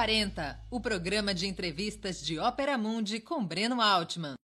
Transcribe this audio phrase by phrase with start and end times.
[0.00, 4.34] Sub40, o programa de entrevistas de Ópera Mundi com Breno Altman.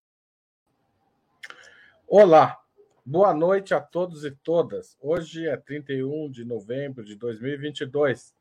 [2.07, 2.61] Olá,
[3.03, 4.99] boa noite a todos e todas.
[5.01, 8.35] Hoje é 31 de novembro de 2022.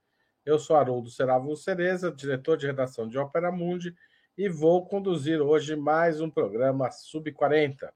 [0.45, 3.95] Eu sou Haroldo Seravo Cereza, diretor de redação de Ópera Mundi,
[4.37, 7.93] e vou conduzir hoje mais um programa Sub40.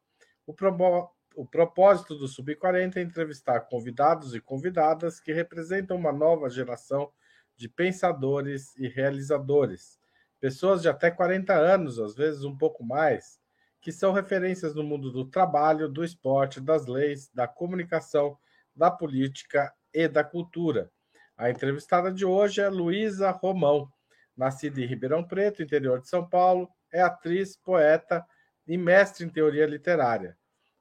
[0.48, 1.12] O, pro...
[1.36, 7.12] o propósito do Sub40 é entrevistar convidados e convidadas que representam uma nova geração
[7.60, 10.00] de pensadores e realizadores,
[10.40, 13.38] pessoas de até 40 anos, às vezes um pouco mais,
[13.82, 18.38] que são referências no mundo do trabalho, do esporte, das leis, da comunicação,
[18.74, 20.90] da política e da cultura.
[21.38, 23.92] A entrevistada de hoje é Luísa Romão,
[24.38, 28.26] nascida em Ribeirão Preto, interior de São Paulo, é atriz, poeta
[28.66, 30.38] e mestre em teoria literária.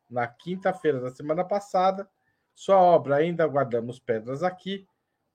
[0.08, 2.08] Na quinta-feira da semana passada,
[2.54, 4.86] sua obra Ainda Guardamos Pedras Aqui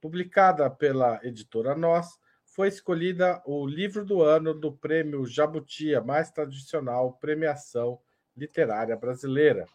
[0.03, 6.29] publicada pela editora Nós, foi escolhida o livro do ano do Prêmio Jabuti, a mais
[6.29, 7.97] tradicional premiação
[8.35, 9.65] literária brasileira.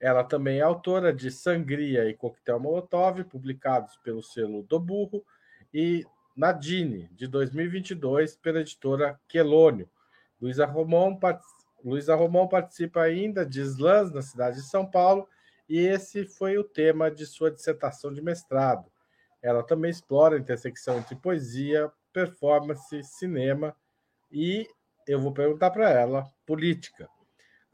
[0.00, 5.24] Ela também é autora de Sangria e Coquetel Molotov, publicados pelo selo do Burro,
[5.72, 6.04] e
[6.36, 9.88] Nadine, de 2022, pela editora Quelônio.
[10.40, 11.16] Luísa Romão,
[11.84, 15.28] Luísa Romão participa ainda de slams na cidade de São Paulo,
[15.68, 18.91] e esse foi o tema de sua dissertação de mestrado.
[19.42, 23.74] Ela também explora a intersecção entre poesia, performance, cinema
[24.30, 24.68] e
[25.06, 27.08] eu vou perguntar para ela política.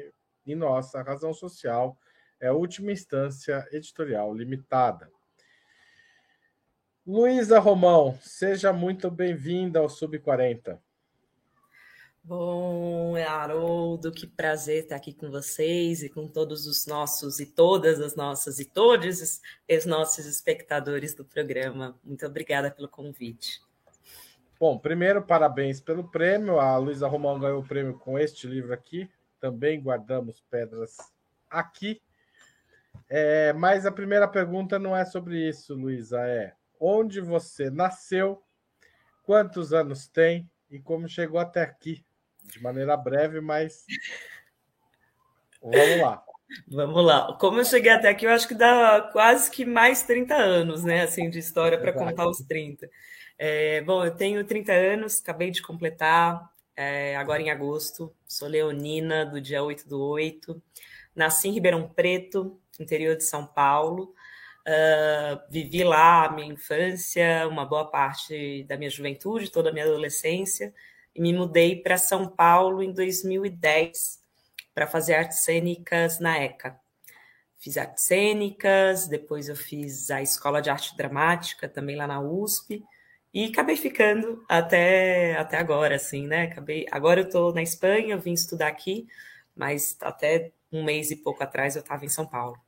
[0.44, 1.96] e nossa razão social
[2.38, 5.10] é a última instância editorial limitada.
[7.04, 10.78] Luísa Romão, seja muito bem-vinda ao Sub40.
[12.22, 18.00] Bom, Haroldo, que prazer estar aqui com vocês e com todos os nossos e todas
[18.00, 21.98] as nossas e todos os nossos espectadores do programa.
[22.04, 23.60] Muito obrigada pelo convite.
[24.60, 26.60] Bom, primeiro, parabéns pelo prêmio.
[26.60, 29.10] A Luísa Romão ganhou o prêmio com este livro aqui.
[29.40, 30.96] Também guardamos pedras
[31.50, 32.00] aqui.
[33.08, 36.20] É, mas a primeira pergunta não é sobre isso, Luísa.
[36.20, 38.42] É onde você nasceu,
[39.22, 42.04] quantos anos tem e como chegou até aqui.
[42.42, 43.84] De maneira breve, mas
[45.62, 46.24] vamos lá.
[46.66, 47.36] Vamos lá.
[47.38, 51.02] Como eu cheguei até aqui, eu acho que dá quase que mais 30 anos, né?
[51.02, 52.90] Assim, de história para contar os 30.
[53.38, 58.12] É, bom, eu tenho 30 anos, acabei de completar, é, agora em agosto.
[58.26, 60.60] Sou leonina, do dia 8 do 8.
[61.14, 64.12] Nasci em Ribeirão Preto, interior de São Paulo.
[64.66, 69.84] Uh, vivi lá a minha infância, uma boa parte da minha juventude, toda a minha
[69.84, 70.72] adolescência,
[71.14, 74.20] e me mudei para São Paulo em 2010
[74.74, 76.78] para fazer artes cênicas na ECA.
[77.58, 82.84] Fiz artes cênicas, depois eu fiz a Escola de Arte Dramática também lá na USP,
[83.34, 86.44] e acabei ficando até, até agora, assim, né?
[86.44, 89.06] Acabei, agora eu estou na Espanha, eu vim estudar aqui,
[89.56, 92.58] mas até um mês e pouco atrás eu estava em São Paulo.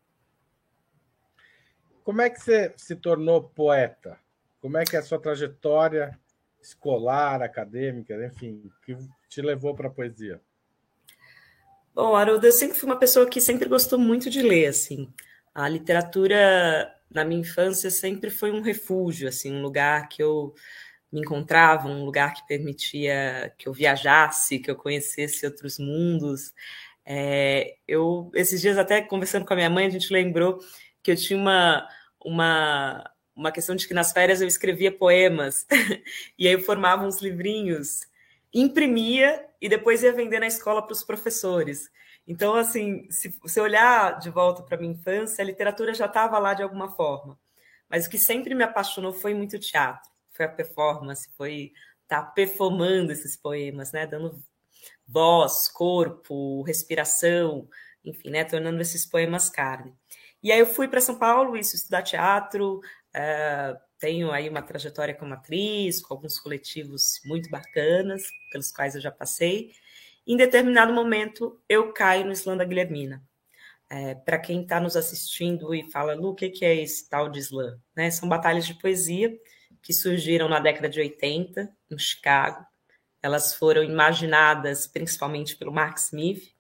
[2.05, 4.19] Como é que você se tornou poeta?
[4.61, 6.17] Como é que é a sua trajetória
[6.61, 8.97] escolar, acadêmica, enfim, que
[9.29, 10.41] te levou para a poesia?
[11.95, 15.13] Bom, Haroldo, eu sempre fui uma pessoa que sempre gostou muito de ler, assim.
[15.55, 20.55] A literatura, na minha infância, sempre foi um refúgio, assim, um lugar que eu
[21.11, 26.53] me encontrava, um lugar que permitia que eu viajasse, que eu conhecesse outros mundos.
[27.07, 30.59] É, eu, esses dias, até conversando com a minha mãe, a gente lembrou
[31.05, 31.87] que eu tinha uma,
[32.25, 35.67] uma, uma questão de que nas férias eu escrevia poemas,
[36.37, 38.01] e aí eu formava uns livrinhos,
[38.53, 41.91] imprimia e depois ia vender na escola para os professores.
[42.27, 46.55] Então, assim, se você olhar de volta para minha infância, a literatura já estava lá
[46.55, 47.39] de alguma forma.
[47.89, 51.73] Mas o que sempre me apaixonou foi muito o teatro, foi a performance, foi
[52.03, 54.07] estar tá performando esses poemas, né?
[54.07, 54.43] Dando
[55.07, 57.69] voz, corpo, respiração,
[58.03, 58.43] enfim, né?
[58.43, 59.95] Tornando esses poemas carne.
[60.45, 65.15] E aí eu fui para São Paulo, isso, estudar teatro, uh, tenho aí uma trajetória
[65.15, 69.73] como atriz, com alguns coletivos muito bacanas, pelos quais eu já passei.
[70.27, 73.23] Em determinado momento, eu caio no da Guilhermina.
[73.89, 77.31] É, Para quem está nos assistindo e fala, Lu, o que, que é esse tal
[77.31, 77.79] de slam?
[77.97, 78.11] Né?
[78.11, 79.35] São batalhas de poesia
[79.83, 82.67] que surgiram na década de 80, em Chicago.
[83.23, 86.54] Elas foram imaginadas principalmente pelo Mark Smith,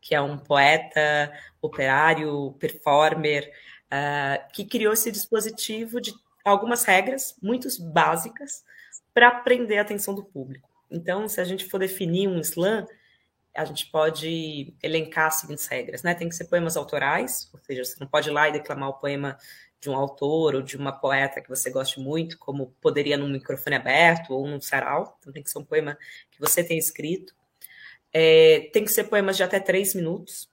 [0.00, 3.50] que é um poeta, operário, performer,
[3.86, 6.12] uh, que criou esse dispositivo de
[6.44, 8.64] algumas regras muito básicas
[9.12, 10.68] para prender a atenção do público.
[10.90, 12.86] Então, se a gente for definir um slam,
[13.54, 16.14] a gente pode elencar as seguintes regras, né?
[16.14, 18.94] Tem que ser poemas autorais, ou seja, você não pode ir lá e declamar o
[18.94, 19.36] poema
[19.80, 23.76] de um autor ou de uma poeta que você goste muito, como poderia num microfone
[23.76, 25.16] aberto ou num sarau.
[25.18, 25.96] Então tem que ser um poema
[26.30, 27.34] que você tenha escrito.
[28.12, 30.48] É, tem que ser poemas de até três minutos.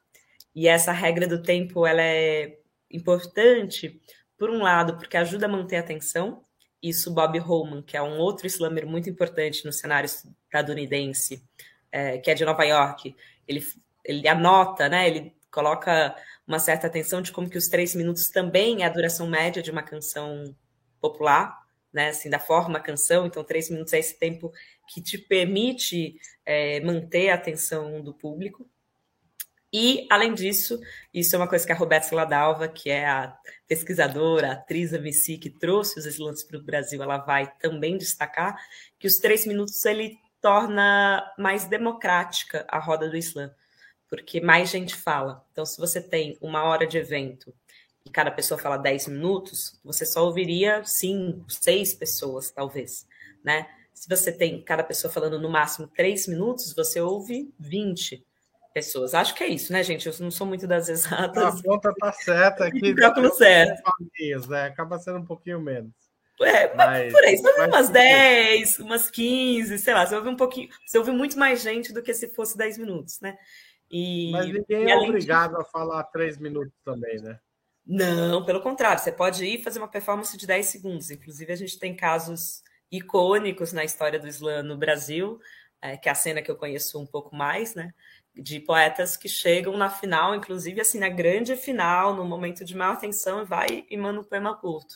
[0.55, 2.57] E essa regra do tempo ela é
[2.89, 4.01] importante,
[4.37, 6.43] por um lado, porque ajuda a manter a atenção.
[6.81, 11.43] Isso Bob Holman, que é um outro slammer muito importante no cenário estadunidense,
[11.91, 13.15] é, que é de Nova York,
[13.47, 13.63] ele,
[14.05, 15.07] ele anota, né?
[15.07, 16.15] Ele coloca
[16.45, 19.71] uma certa atenção de como que os três minutos também é a duração média de
[19.71, 20.55] uma canção
[21.01, 22.09] popular, né?
[22.09, 24.51] Assim, da forma canção, então três minutos é esse tempo
[24.87, 28.69] que te permite é, manter a atenção do público.
[29.71, 30.79] E, além disso,
[31.13, 33.37] isso é uma coisa que a Roberta Ladalva, que é a
[33.67, 38.57] pesquisadora, a atriz MC que trouxe os slams para o Brasil, ela vai também destacar
[38.97, 43.53] que os três minutos ele torna mais democrática a roda do Islã
[44.09, 45.45] porque mais gente fala.
[45.51, 47.53] Então, se você tem uma hora de evento
[48.07, 53.05] e cada pessoa fala 10 minutos, você só ouviria cinco, seis pessoas, talvez,
[53.43, 53.67] né?
[53.93, 58.25] Se você tem cada pessoa falando no máximo 3 minutos, você ouve 20
[58.73, 59.13] pessoas.
[59.13, 60.07] Acho que é isso, né, gente?
[60.07, 61.59] Eu não sou muito das exatas.
[61.59, 62.93] A conta tá certa aqui.
[62.95, 63.81] Cálculo certo.
[64.47, 64.65] né?
[64.65, 65.91] Acaba sendo um pouquinho menos.
[66.39, 70.35] É, mas, por aí, você ouve umas 10, umas 15, sei lá, você ouve um
[70.35, 73.35] pouquinho, você ouve muito mais gente do que se fosse 10 minutos, né?
[73.89, 75.61] E, Mas ninguém é obrigado de...
[75.61, 77.39] a falar três minutos também, né?
[77.87, 81.09] Não, pelo contrário, você pode ir fazer uma performance de 10 segundos.
[81.09, 82.61] Inclusive, a gente tem casos
[82.91, 85.39] icônicos na história do slam no Brasil,
[85.81, 87.93] é, que é a cena que eu conheço um pouco mais, né?
[88.35, 92.97] De poetas que chegam na final, inclusive assim, na grande final, no momento de maior
[92.97, 94.95] tensão, e vai e manda um poema curto.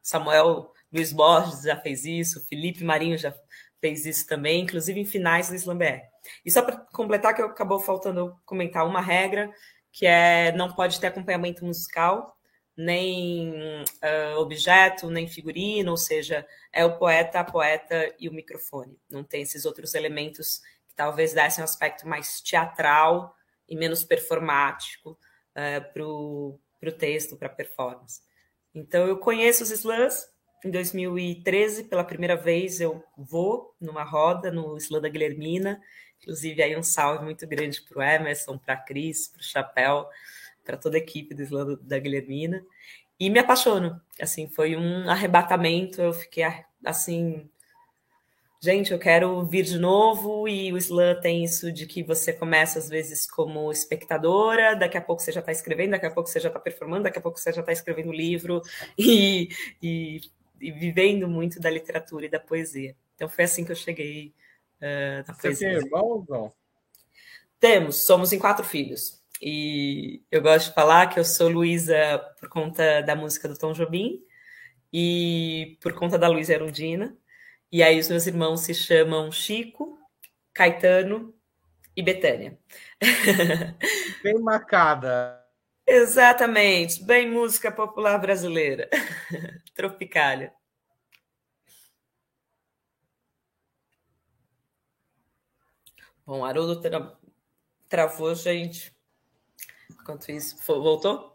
[0.00, 3.34] Samuel Luiz Borges já fez isso, Felipe Marinho já
[3.80, 6.02] fez isso também, inclusive em finais do Slam BR.
[6.44, 9.52] E só para completar, que acabou faltando comentar uma regra,
[9.92, 12.36] que é não pode ter acompanhamento musical,
[12.76, 18.96] nem uh, objeto, nem figurino, ou seja, é o poeta, a poeta e o microfone.
[19.10, 23.34] Não tem esses outros elementos que talvez dessem um aspecto mais teatral
[23.68, 28.20] e menos performático uh, para o texto, para a performance.
[28.72, 30.24] Então, eu conheço os slams,
[30.64, 35.80] em 2013, pela primeira vez, eu vou numa roda no Islã da Guilhermina.
[36.20, 40.08] Inclusive, aí um salve muito grande para o Emerson, para a Cris, para o Chapéu,
[40.64, 42.64] para toda a equipe do Islã da Guilhermina.
[43.18, 44.00] E me apaixono.
[44.20, 46.00] Assim, foi um arrebatamento.
[46.00, 46.44] Eu fiquei
[46.84, 47.48] assim,
[48.60, 50.46] gente, eu quero vir de novo.
[50.46, 55.02] E o Islã tem isso de que você começa às vezes como espectadora, daqui a
[55.02, 57.38] pouco você já está escrevendo, daqui a pouco você já está performando, daqui a pouco
[57.38, 58.62] você já está escrevendo livro
[58.98, 59.48] e,
[59.82, 60.20] e
[60.60, 62.94] e vivendo muito da literatura e da poesia.
[63.14, 64.32] Então foi assim que eu cheguei
[64.80, 66.52] uh, na Você tem irmãos, não?
[67.60, 69.22] Temos, somos em quatro filhos.
[69.40, 73.72] E eu gosto de falar que eu sou Luísa por conta da música do Tom
[73.72, 74.20] Jobim
[74.92, 77.16] e por conta da Luísa Erundina.
[77.70, 79.98] E aí os meus irmãos se chamam Chico,
[80.52, 81.34] Caetano
[81.96, 82.58] e Betânia.
[84.22, 85.38] Bem marcada.
[85.90, 88.90] Exatamente, bem música popular brasileira.
[89.74, 90.52] Tropicália.
[96.28, 97.16] Bom, Haroldo tra...
[97.88, 98.94] travou, gente.
[99.90, 101.34] Enquanto isso, voltou?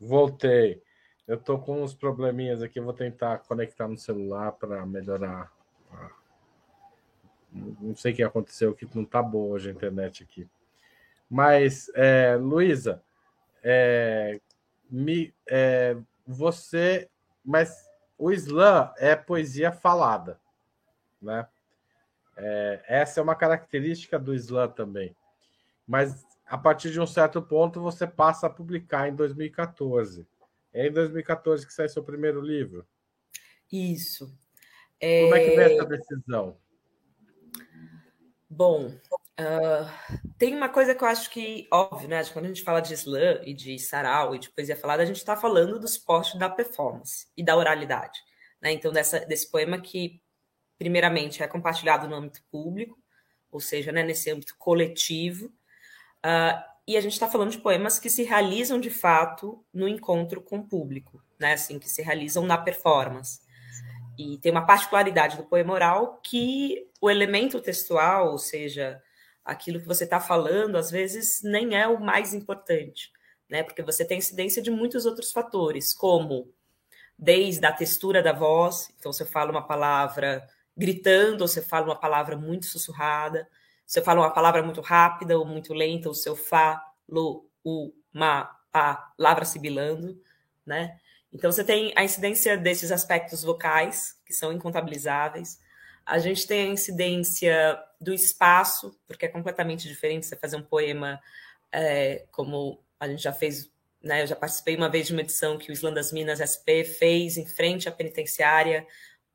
[0.00, 0.82] Voltei.
[1.28, 5.52] Eu tô com uns probleminhas aqui, vou tentar conectar no celular para melhorar.
[7.52, 10.50] Não sei o que aconteceu, que não tá boa hoje a internet aqui.
[11.30, 13.00] Mas, é, Luísa,
[13.62, 14.40] é,
[15.48, 17.08] é, você,
[17.44, 20.40] mas o slam é poesia falada,
[21.22, 21.46] né?
[22.36, 25.16] É, essa é uma característica do slam também.
[25.86, 30.26] Mas a partir de um certo ponto você passa a publicar em 2014.
[30.72, 32.86] É em 2014 que sai seu primeiro livro.
[33.72, 34.32] Isso.
[35.00, 35.22] É...
[35.24, 36.58] Como é que vem essa decisão?
[38.48, 42.24] Bom, uh, tem uma coisa que eu acho que, óbvio, né?
[42.26, 45.16] Quando a gente fala de slam e de sarau e de poesia falada, a gente
[45.16, 48.18] está falando do suporte da performance e da oralidade.
[48.62, 48.72] Né?
[48.72, 50.22] Então, dessa, desse poema que,
[50.78, 52.98] primeiramente, é compartilhado no âmbito público,
[53.50, 55.46] ou seja, né, nesse âmbito coletivo.
[56.24, 60.40] Uh, e a gente está falando de poemas que se realizam de fato no encontro
[60.40, 63.40] com o público, né, assim, que se realizam na performance.
[64.18, 69.02] E tem uma particularidade do poema oral que o elemento textual, ou seja,
[69.44, 73.12] aquilo que você está falando, às vezes nem é o mais importante,
[73.48, 73.62] né?
[73.62, 76.52] Porque você tem incidência de muitos outros fatores, como
[77.18, 81.98] desde a textura da voz, então você fala uma palavra gritando, ou você fala uma
[81.98, 83.48] palavra muito sussurrada,
[83.86, 88.44] você fala uma palavra muito rápida ou muito lenta, o seu fa, lo, u, ma,
[88.72, 90.20] pa, lavra sibilando,
[90.64, 90.98] né?
[91.32, 95.60] Então, você tem a incidência desses aspectos vocais, que são incontabilizáveis.
[96.04, 101.20] A gente tem a incidência do espaço, porque é completamente diferente você fazer um poema
[101.70, 103.70] é, como a gente já fez,
[104.02, 104.22] né?
[104.22, 107.36] Eu já participei uma vez de uma edição que o Islã das Minas SP fez
[107.36, 108.86] em frente à penitenciária,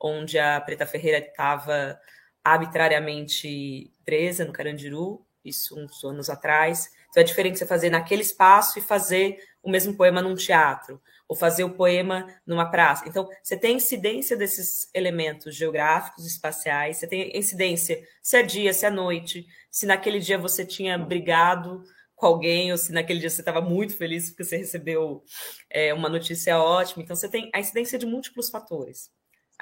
[0.01, 1.99] onde a Preta Ferreira estava
[2.43, 6.89] arbitrariamente presa no Carandiru, isso uns anos atrás.
[7.09, 11.35] Então é diferente você fazer naquele espaço e fazer o mesmo poema num teatro ou
[11.35, 13.07] fazer o poema numa praça.
[13.07, 18.85] Então, você tem incidência desses elementos geográficos, espaciais, você tem incidência se é dia, se
[18.85, 21.83] é noite, se naquele dia você tinha brigado
[22.15, 25.23] com alguém, ou se naquele dia você estava muito feliz porque você recebeu
[25.69, 27.01] é, uma notícia ótima.
[27.01, 29.09] Então, você tem a incidência de múltiplos fatores.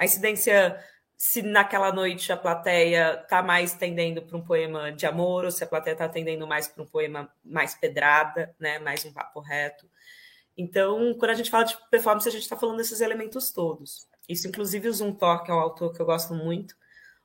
[0.00, 0.82] A incidência
[1.14, 5.62] se naquela noite a plateia está mais tendendo para um poema de amor, ou se
[5.62, 9.86] a plateia está tendendo mais para um poema mais pedrada, né, mais um papo reto.
[10.56, 14.08] Então, quando a gente fala de performance, a gente está falando desses elementos todos.
[14.26, 16.74] Isso, inclusive, o Zumthor, que é um autor que eu gosto muito,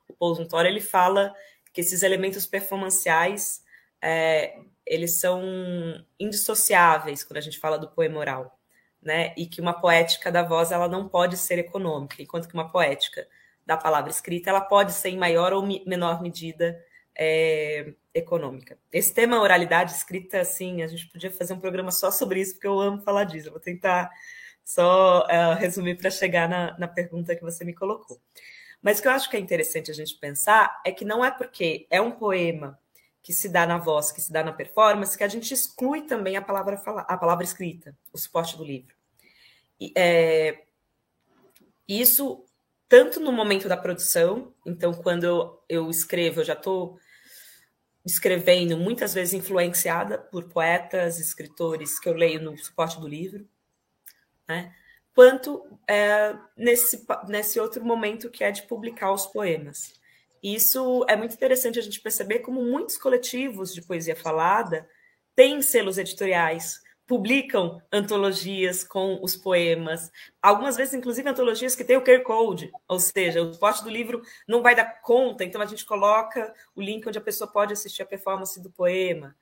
[0.06, 1.34] o Paul Zumthor, ele fala
[1.72, 3.62] que esses elementos performanciais,
[4.02, 5.42] é, eles são
[6.20, 8.55] indissociáveis quando a gente fala do poema oral,
[9.02, 9.34] né?
[9.36, 13.26] E que uma poética da voz, ela não pode ser econômica, enquanto que uma poética
[13.64, 16.80] da palavra escrita, ela pode ser em maior ou menor medida
[17.18, 18.78] é, econômica.
[18.92, 22.66] Esse tema oralidade escrita, assim, a gente podia fazer um programa só sobre isso, porque
[22.66, 23.48] eu amo falar disso.
[23.48, 24.10] Eu vou tentar
[24.64, 28.20] só uh, resumir para chegar na, na pergunta que você me colocou.
[28.82, 31.30] Mas o que eu acho que é interessante a gente pensar é que não é
[31.30, 32.78] porque é um poema
[33.26, 36.36] que se dá na voz, que se dá na performance, que a gente exclui também
[36.36, 38.94] a palavra, fala, a palavra escrita, o suporte do livro.
[39.80, 40.62] E, é,
[41.88, 42.44] isso
[42.88, 47.00] tanto no momento da produção, então quando eu, eu escrevo, eu já estou
[48.04, 53.44] escrevendo, muitas vezes influenciada por poetas, escritores que eu leio no suporte do livro,
[54.46, 54.72] né?
[55.12, 59.94] quanto é, nesse, nesse outro momento que é de publicar os poemas.
[60.42, 64.88] Isso é muito interessante a gente perceber como muitos coletivos de poesia falada
[65.34, 70.10] têm selos editoriais, publicam antologias com os poemas,
[70.42, 74.22] algumas vezes, inclusive, antologias que tem o QR Code, ou seja, o suporte do livro
[74.48, 78.02] não vai dar conta, então a gente coloca o link onde a pessoa pode assistir
[78.02, 79.36] a performance do poema.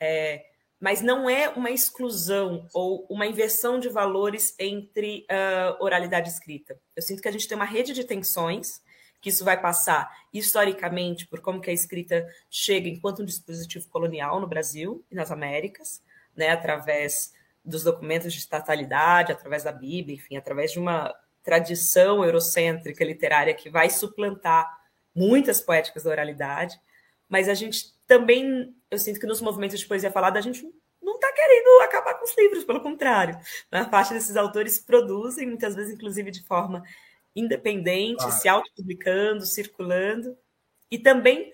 [0.00, 0.46] É,
[0.80, 6.80] mas não é uma exclusão ou uma inversão de valores entre uh, oralidade escrita.
[6.96, 8.80] Eu sinto que a gente tem uma rede de tensões,
[9.20, 14.40] que isso vai passar historicamente por como que a escrita chega enquanto um dispositivo colonial
[14.40, 16.02] no Brasil e nas Américas,
[16.34, 17.32] né, através
[17.64, 23.68] dos documentos de estatalidade, através da Bíblia, enfim, através de uma tradição eurocêntrica literária que
[23.68, 24.68] vai suplantar
[25.14, 26.80] muitas poéticas da oralidade,
[27.28, 30.62] mas a gente também, eu sinto que nos movimentos de poesia falada, a gente
[31.00, 33.38] não está querendo acabar com os livros, pelo contrário.
[33.70, 36.82] A parte desses autores produzem, muitas vezes, inclusive, de forma
[37.34, 40.36] independente, se autopublicando, circulando,
[40.90, 41.52] e também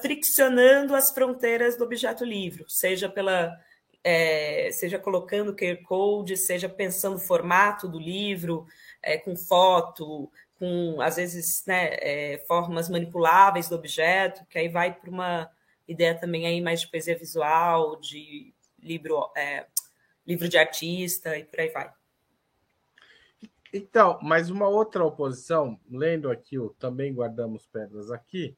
[0.00, 3.56] friccionando as fronteiras do objeto livro, seja pela
[4.02, 8.64] é, seja colocando QR Code, seja pensando o formato do livro,
[9.02, 14.94] é, com foto, com, às vezes, né, é, formas manipuláveis do objeto, que aí vai
[14.94, 15.50] para uma
[15.88, 19.66] ideia também aí mais de poesia visual, de livro, é,
[20.24, 21.90] livro de artista e por aí vai.
[23.72, 28.56] Então, mas uma outra oposição, lendo aqui o Também Guardamos Pedras Aqui,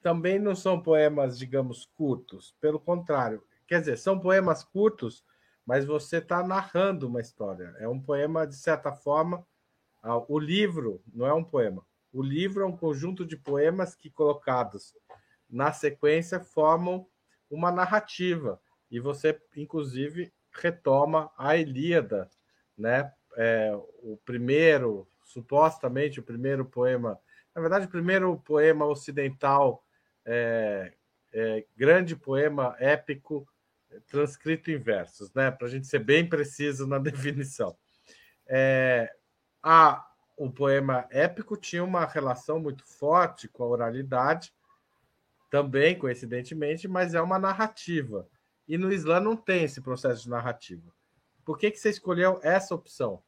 [0.00, 2.54] também não são poemas, digamos, curtos.
[2.60, 5.24] Pelo contrário, Quer dizer, são poemas curtos,
[5.64, 7.72] mas você está narrando uma história.
[7.78, 9.46] É um poema, de certa forma.
[10.02, 11.86] Ah, o livro não é um poema.
[12.12, 14.92] O livro é um conjunto de poemas que, colocados
[15.48, 17.06] na sequência, formam
[17.48, 18.60] uma narrativa.
[18.90, 22.28] E você, inclusive, retoma a Ilíada,
[22.76, 23.12] né?
[23.42, 27.18] É, o primeiro, supostamente, o primeiro poema.
[27.54, 29.82] Na verdade, o primeiro poema ocidental,
[30.26, 30.92] é,
[31.32, 33.48] é, grande poema épico
[34.08, 35.50] transcrito em versos, né?
[35.50, 37.74] Para a gente ser bem preciso na definição.
[38.46, 39.10] É,
[39.62, 40.06] a,
[40.36, 44.52] o poema épico tinha uma relação muito forte com a oralidade,
[45.50, 48.28] também, coincidentemente, mas é uma narrativa.
[48.68, 50.92] E no Islã não tem esse processo de narrativa.
[51.44, 53.22] Por que, que você escolheu essa opção?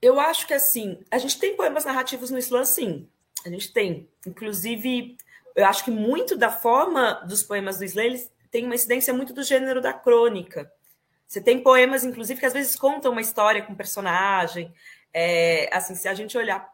[0.00, 3.08] Eu acho que assim, a gente tem poemas narrativos no Islã, sim.
[3.44, 4.08] A gente tem.
[4.26, 5.16] Inclusive,
[5.54, 9.32] eu acho que muito da forma dos poemas do Islã eles têm uma incidência muito
[9.32, 10.70] do gênero da crônica.
[11.26, 14.72] Você tem poemas, inclusive, que às vezes contam uma história com um personagem.
[15.12, 16.68] É, assim, se a gente olhar,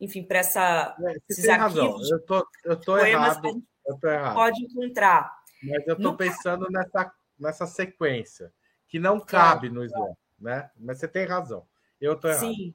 [0.00, 0.94] enfim, para essa.
[1.00, 1.96] É, tem razão.
[2.10, 3.62] Eu tô, eu tô errado.
[3.86, 4.34] Eu tô errado.
[4.34, 5.32] Pode encontrar.
[5.62, 6.16] Mas eu no...
[6.16, 8.52] pensando nessa, nessa sequência,
[8.88, 10.14] que não cabe no Islã,
[10.44, 10.70] né?
[10.78, 11.66] Mas você tem razão.
[12.00, 12.54] Eu tô errado.
[12.54, 12.74] Sim.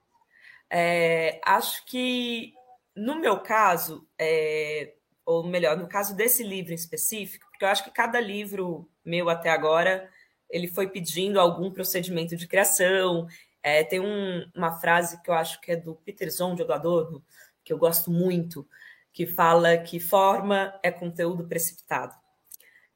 [0.69, 2.53] É, acho que,
[2.95, 4.93] no meu caso, é,
[5.25, 9.29] ou melhor, no caso desse livro em específico, porque eu acho que cada livro meu
[9.29, 10.09] até agora
[10.49, 13.27] ele foi pedindo algum procedimento de criação.
[13.61, 17.23] É, tem um, uma frase que eu acho que é do Peter Zondio do Adorno,
[17.63, 18.67] que eu gosto muito,
[19.13, 22.15] que fala que forma é conteúdo precipitado.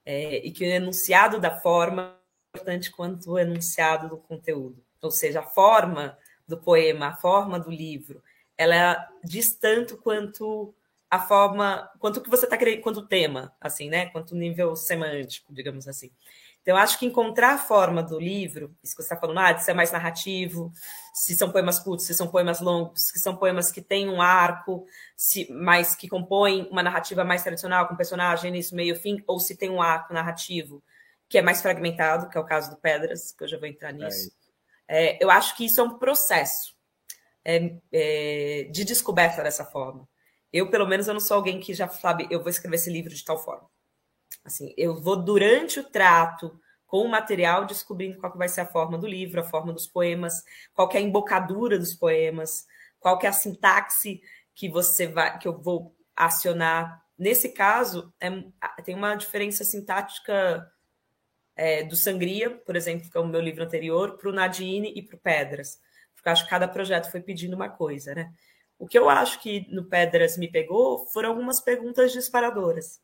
[0.05, 2.19] É, e que o enunciado da forma
[2.53, 4.83] importante quanto o enunciado do conteúdo.
[5.01, 6.17] Ou seja, a forma
[6.47, 8.23] do poema, a forma do livro,
[8.55, 10.73] ela diz tanto quanto
[11.09, 14.07] a forma, quanto que você está querendo, quanto o tema, assim, né?
[14.07, 16.11] Quanto o nível semântico, digamos assim.
[16.61, 19.51] Então, eu acho que encontrar a forma do livro, isso que você está falando, ah,
[19.51, 20.71] de ser mais narrativo,
[21.13, 24.85] se são poemas curtos, se são poemas longos, se são poemas que têm um arco,
[25.17, 29.57] se, mas que compõem uma narrativa mais tradicional, com personagem, início, meio, fim, ou se
[29.57, 30.81] tem um arco narrativo
[31.33, 33.91] que é mais fragmentado, que é o caso do Pedras, que eu já vou entrar
[33.91, 34.31] nisso.
[34.87, 36.75] É é, eu acho que isso é um processo
[37.43, 40.07] é, é, de descoberta dessa forma.
[40.51, 43.11] Eu, pelo menos, eu não sou alguém que já sabe, eu vou escrever esse livro
[43.11, 43.67] de tal forma.
[44.45, 48.67] Assim, eu vou durante o trato com o material descobrindo qual que vai ser a
[48.67, 52.67] forma do livro, a forma dos poemas, qual que é a embocadura dos poemas,
[52.99, 54.21] qual que é a sintaxe
[54.53, 57.03] que você vai, que eu vou acionar.
[57.17, 58.29] Nesse caso, é,
[58.83, 60.71] tem uma diferença sintática
[61.55, 65.01] é, do Sangria, por exemplo, que é o meu livro anterior, para o Nadine e
[65.01, 65.79] para o Pedras.
[66.15, 68.31] Porque acho que cada projeto foi pedindo uma coisa, né?
[68.79, 72.99] O que eu acho que no Pedras me pegou foram algumas perguntas disparadoras.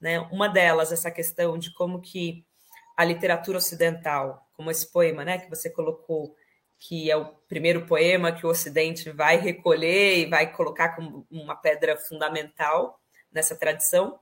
[0.00, 0.18] Né?
[0.32, 2.46] Uma delas, essa questão de como que
[2.96, 6.34] a literatura ocidental, como esse poema né, que você colocou,
[6.78, 11.56] que é o primeiro poema que o Ocidente vai recolher e vai colocar como uma
[11.56, 14.18] pedra fundamental nessa tradição,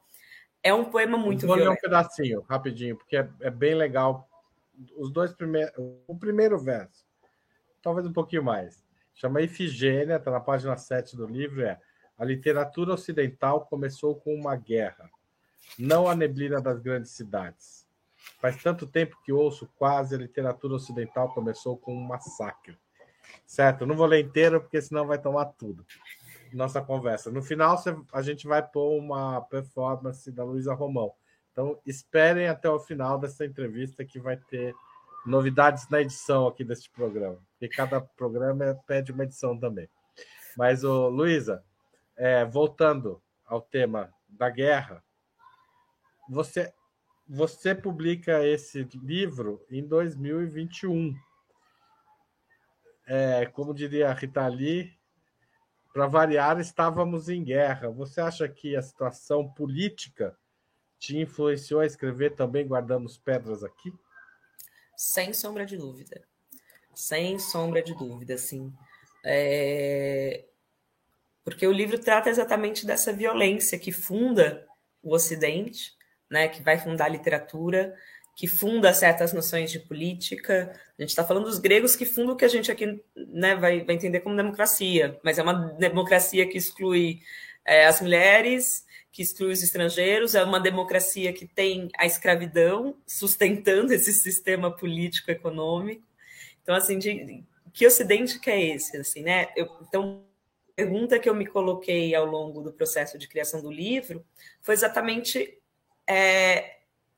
[0.62, 4.28] é um poema muito Vou ler um pedacinho, rapidinho, porque é, é bem legal.
[4.96, 5.72] Os dois primeiros...
[6.06, 7.04] O primeiro verso,
[7.82, 11.80] talvez um pouquinho mais, chama Ifigênia, está na página 7 do livro, é
[12.18, 15.10] a literatura ocidental começou com uma guerra
[15.78, 17.86] não a neblina das grandes cidades.
[18.38, 22.78] Faz tanto tempo que ouço quase a literatura ocidental começou com um massacre.
[23.44, 23.86] Certo?
[23.86, 25.84] não vou ler inteiro, porque senão vai tomar tudo.
[26.52, 27.30] Nossa conversa.
[27.30, 27.76] No final,
[28.12, 31.12] a gente vai pôr uma performance da Luísa Romão.
[31.52, 34.74] Então, esperem até o final dessa entrevista que vai ter
[35.24, 37.38] novidades na edição aqui deste programa.
[37.52, 39.88] Porque cada programa pede uma edição também.
[40.56, 41.64] Mas, Luísa,
[42.16, 45.02] é, voltando ao tema da guerra,
[46.28, 46.72] você,
[47.28, 51.14] você publica esse livro em 2021.
[53.06, 54.95] É, como diria a Rita Lee,
[55.96, 57.88] para variar, estávamos em guerra.
[57.88, 60.36] Você acha que a situação política
[60.98, 63.90] te influenciou a escrever também Guardamos Pedras aqui?
[64.94, 66.22] Sem sombra de dúvida.
[66.94, 68.70] Sem sombra de dúvida, sim.
[69.24, 70.44] É...
[71.42, 74.66] Porque o livro trata exatamente dessa violência que funda
[75.02, 75.96] o Ocidente
[76.30, 77.94] né, que vai fundar a literatura,
[78.36, 80.78] que funda certas noções de política.
[80.98, 83.82] A gente está falando dos gregos que fundam o que a gente aqui né, vai,
[83.82, 87.20] vai entender como democracia, mas é uma democracia que exclui
[87.64, 93.94] é, as mulheres, que exclui os estrangeiros, é uma democracia que tem a escravidão sustentando
[93.94, 96.06] esse sistema político-econômico.
[96.62, 98.98] Então, assim, de, que ocidente que é esse?
[98.98, 99.48] Assim, né?
[99.56, 100.22] Eu, então,
[100.72, 104.22] a pergunta que eu me coloquei ao longo do processo de criação do livro
[104.60, 105.58] foi exatamente
[106.06, 106.76] é,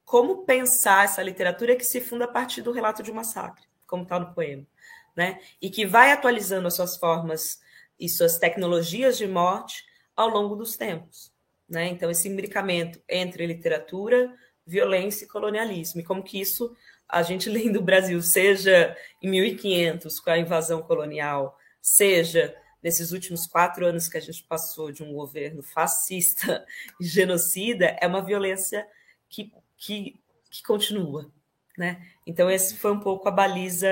[0.09, 4.05] como pensar essa literatura que se funda a partir do relato de um massacre, como
[4.05, 4.66] está no poema,
[5.14, 5.38] né?
[5.61, 7.61] E que vai atualizando as suas formas
[8.01, 9.85] e suas tecnologias de morte
[10.16, 11.31] ao longo dos tempos,
[11.68, 11.88] né?
[11.88, 14.35] Então esse imbricamento entre literatura,
[14.66, 16.75] violência e colonialismo, e como que isso
[17.07, 23.47] a gente lendo o Brasil, seja em 1500 com a invasão colonial, seja nesses últimos
[23.47, 26.64] quatro anos que a gente passou de um governo fascista
[26.99, 28.88] e genocida, é uma violência
[29.29, 31.30] que, que, que continua.
[31.76, 32.04] Né?
[32.26, 33.88] Então, esse foi um pouco a baliza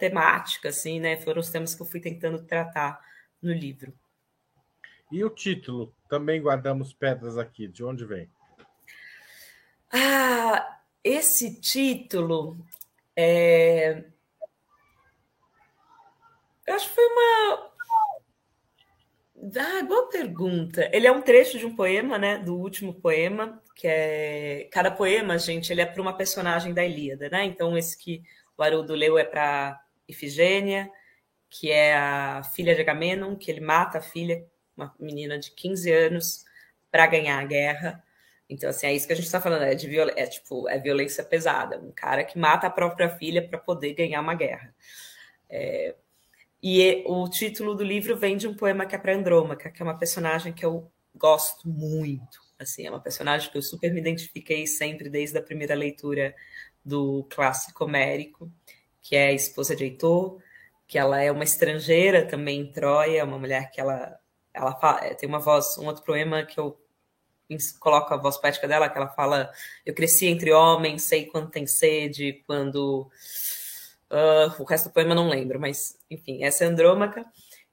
[0.00, 1.16] temática, assim, né?
[1.18, 3.00] Foram os temas que eu fui tentando tratar
[3.40, 3.94] no livro.
[5.12, 5.94] E o título?
[6.08, 7.68] Também guardamos pedras aqui.
[7.68, 8.28] De onde vem?
[9.92, 12.58] Ah, esse título
[13.16, 14.04] é...
[16.66, 17.70] Eu acho que foi uma.
[19.56, 20.88] Ah, boa pergunta.
[20.92, 22.38] Ele é um trecho de um poema, né?
[22.38, 24.68] Do último poema, que é.
[24.72, 27.44] Cada poema, gente, ele é para uma personagem da Ilíada, né?
[27.44, 28.22] Então, esse que
[28.56, 30.90] o Haroldo leu é para Ifigênia,
[31.48, 34.44] que é a filha de Agamenon, que ele mata a filha,
[34.76, 36.44] uma menina de 15 anos,
[36.90, 38.04] para ganhar a guerra.
[38.48, 40.10] Então, assim, é isso que a gente está falando, é, de viol...
[40.16, 44.20] é, tipo, é violência pesada, um cara que mata a própria filha para poder ganhar
[44.20, 44.74] uma guerra.
[45.48, 45.94] É...
[46.62, 49.84] E o título do livro vem de um poema que é para Andrômaca, que é
[49.84, 52.49] uma personagem que eu gosto muito.
[52.60, 56.34] Assim, é uma personagem que eu super me identifiquei sempre desde a primeira leitura
[56.84, 58.52] do clássico homérico,
[59.00, 60.38] que é a esposa de Heitor,
[60.86, 64.18] que ela é uma estrangeira também em Troia, uma mulher que ela,
[64.52, 66.78] ela fala, tem uma voz, um outro poema que eu
[67.78, 69.50] coloco a voz poética dela, que ela fala:
[69.84, 73.10] Eu cresci entre homens, sei quando tem sede, quando.
[74.10, 77.24] Uh, o resto do poema eu não lembro, mas enfim, essa é Andrômaca.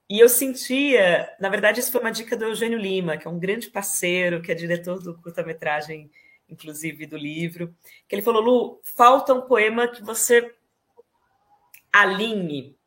[0.10, 3.40] E eu sentia, na verdade, isso foi uma dica do Eugênio Lima, que é um
[3.40, 6.10] grande parceiro, que é diretor do curta-metragem,
[6.48, 7.76] inclusive do livro,
[8.08, 10.54] que ele falou: Lu, falta um poema que você
[11.92, 12.78] alinhe,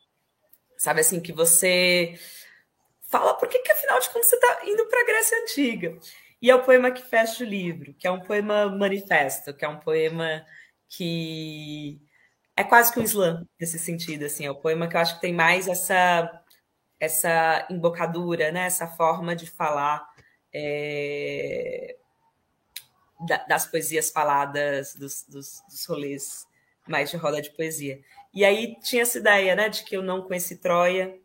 [0.79, 2.19] sabe assim, que você
[3.03, 5.99] fala por que, afinal de contas você está indo para a Grécia Antiga.
[6.41, 9.69] E é o poema que fecha o livro, que é um poema manifesto, que é
[9.69, 10.45] um poema
[10.89, 12.01] que
[12.57, 15.21] é quase que um slam nesse sentido, assim, é o poema que eu acho que
[15.21, 16.40] tem mais essa
[17.01, 18.67] essa embocadura, né?
[18.67, 20.07] Essa forma de falar
[20.53, 21.97] é,
[23.49, 26.47] das poesias faladas, dos, dos, dos rolês
[26.87, 28.01] mais de roda de poesia.
[28.33, 31.17] E aí tinha essa ideia, né, de que eu não conheci Troia,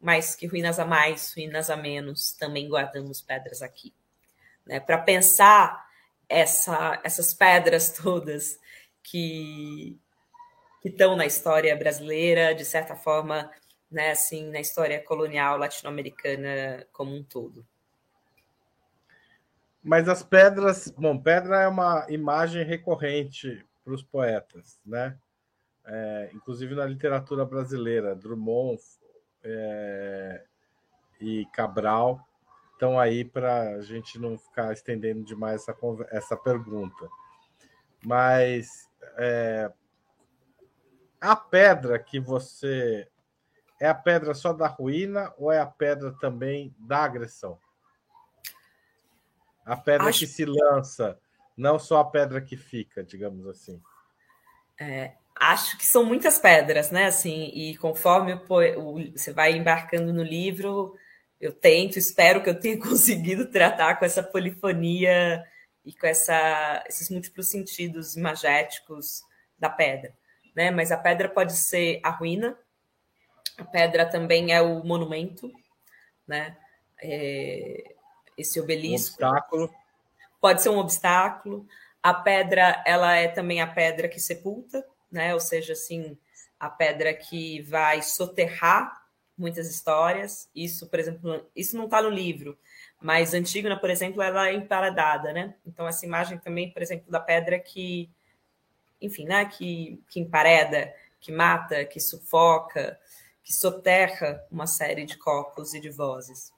[0.00, 3.94] mas que ruínas a mais, ruínas a menos, também guardamos pedras aqui
[4.66, 5.86] né, para pensar
[6.28, 8.58] essa, essas pedras todas
[9.02, 9.96] que
[10.84, 13.50] estão na história brasileira, de certa forma,
[13.90, 17.66] né, assim, na história colonial latino-americana como um todo.
[19.82, 25.16] Mas as pedras, bom, pedra é uma imagem recorrente para os poetas, né?
[25.84, 28.82] É, inclusive na literatura brasileira, Drummond
[29.44, 30.44] é,
[31.20, 32.20] e Cabral
[32.72, 35.76] estão aí para a gente não ficar estendendo demais essa,
[36.10, 37.08] essa pergunta.
[38.04, 39.72] Mas é,
[41.20, 43.08] a pedra que você.
[43.80, 47.58] É a pedra só da ruína ou é a pedra também da agressão?
[49.64, 50.20] A pedra Acho...
[50.20, 51.18] que se lança,
[51.56, 53.82] não só a pedra que fica, digamos assim.
[54.78, 57.06] É, acho que são muitas pedras, né?
[57.06, 60.94] Assim, e conforme o, você vai embarcando no livro,
[61.40, 65.44] eu tento, espero que eu tenha conseguido tratar com essa polifonia
[65.84, 69.22] e com essa, esses múltiplos sentidos imagéticos
[69.58, 70.14] da pedra.
[70.54, 70.70] Né?
[70.70, 72.58] Mas a pedra pode ser a ruína,
[73.58, 75.52] a pedra também é o monumento,
[76.26, 76.56] né?
[77.02, 77.94] É,
[78.36, 79.22] esse obelisco.
[79.22, 79.74] Um obstáculo.
[80.40, 81.66] Pode ser um obstáculo.
[82.02, 85.34] A pedra, ela é também a pedra que sepulta, né?
[85.34, 86.16] Ou seja, assim,
[86.58, 90.48] a pedra que vai soterrar muitas histórias.
[90.54, 92.56] Isso, por exemplo, isso não está no livro,
[93.00, 95.54] mas Antígona, por exemplo, ela é emparedada, né?
[95.66, 98.10] Então, essa imagem também, por exemplo, da pedra que,
[99.00, 99.44] enfim, né?
[99.46, 102.98] Que, que empareda, que mata, que sufoca,
[103.46, 106.50] que soterra uma série de corpos e de vozes.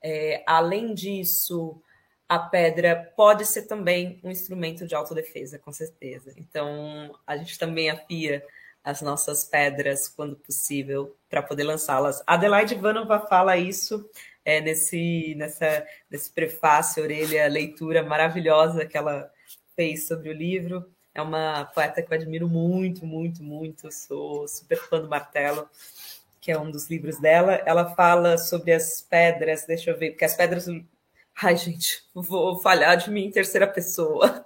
[0.00, 1.82] É, além disso,
[2.28, 6.32] a pedra pode ser também um instrumento de autodefesa, com certeza.
[6.36, 8.46] Então, a gente também afia
[8.84, 12.22] as nossas pedras quando possível para poder lançá-las.
[12.24, 14.08] Adelaide Ivanova fala isso
[14.44, 19.28] é, nesse, nessa, nesse prefácio, orelha, leitura maravilhosa que ela
[19.74, 20.88] fez sobre o livro.
[21.12, 23.90] É uma poeta que eu admiro muito, muito, muito.
[23.90, 25.68] Sou super fã do Martelo,
[26.40, 27.54] que é um dos livros dela.
[27.66, 30.66] Ela fala sobre as pedras, deixa eu ver, porque as pedras.
[31.40, 34.44] Ai, gente, vou falhar de mim em terceira pessoa.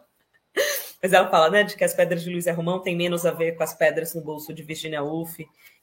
[1.03, 3.57] Mas ela fala né, de que as pedras de Luiz Romão têm menos a ver
[3.57, 5.41] com as pedras no bolso de Virginia Woolf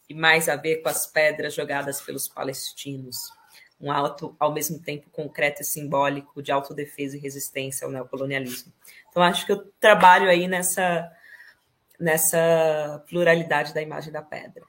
[0.08, 3.18] e mais a ver com as pedras jogadas pelos palestinos.
[3.82, 8.72] Um ato, ao mesmo tempo, concreto e simbólico de autodefesa e resistência ao neocolonialismo.
[9.10, 11.10] Então, acho que eu trabalho aí nessa,
[12.00, 14.66] nessa pluralidade da imagem da pedra.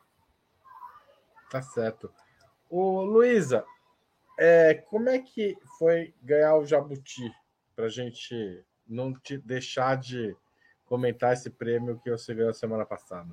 [1.51, 2.13] Tá certo.
[2.69, 3.65] O Luísa,
[4.39, 7.31] é, como é que foi ganhar o Jabuti
[7.75, 10.37] para gente não te deixar de
[10.91, 13.31] comentar esse prêmio que você ganhou semana passada.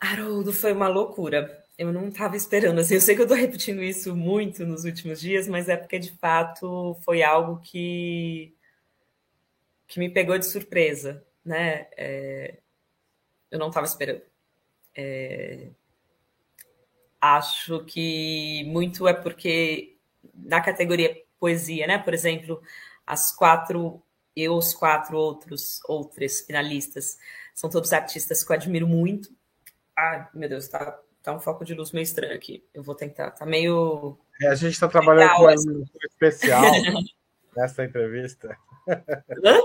[0.00, 1.64] Haroldo, foi uma loucura.
[1.76, 2.78] eu não estava esperando.
[2.78, 5.98] Assim, eu sei que eu estou repetindo isso muito nos últimos dias, mas é porque
[5.98, 8.54] de fato foi algo que
[9.88, 11.88] que me pegou de surpresa, né?
[11.96, 12.58] É,
[13.50, 14.22] eu não estava esperando.
[14.94, 15.68] É,
[17.20, 19.96] acho que muito é porque
[20.34, 21.98] na categoria poesia, né?
[21.98, 22.62] Por exemplo,
[23.06, 24.02] as quatro
[24.36, 27.18] e os quatro outros outros finalistas
[27.54, 29.30] são todos artistas que eu admiro muito.
[29.96, 32.64] Ai, meu Deus, tá tá um foco de luz meio estranho aqui.
[32.72, 33.30] Eu vou tentar.
[33.32, 34.18] Tá meio.
[34.40, 36.62] É, a gente está trabalhando com um especial
[37.56, 38.56] nessa entrevista.
[38.88, 39.60] Hã?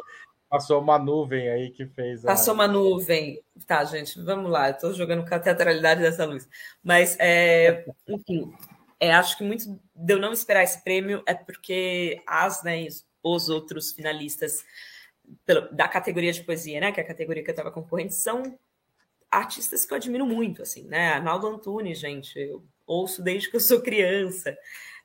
[0.50, 2.24] Passou uma nuvem aí que fez.
[2.24, 2.30] A...
[2.30, 3.44] Passou uma nuvem.
[3.66, 4.70] Tá, gente, vamos lá.
[4.70, 6.48] Estou jogando com a teatralidade dessa luz.
[6.84, 8.54] Mas, é, enfim,
[9.00, 12.88] é, acho que muito de eu não esperar esse prêmio é porque as, né,
[13.24, 14.64] os outros finalistas
[15.72, 18.58] da categoria de poesia, né, que é a categoria que eu estava concorrendo, são
[19.30, 21.10] artistas que eu admiro muito, assim, né?
[21.10, 24.56] Arnaldo Antunes, gente, eu ouço desde que eu sou criança.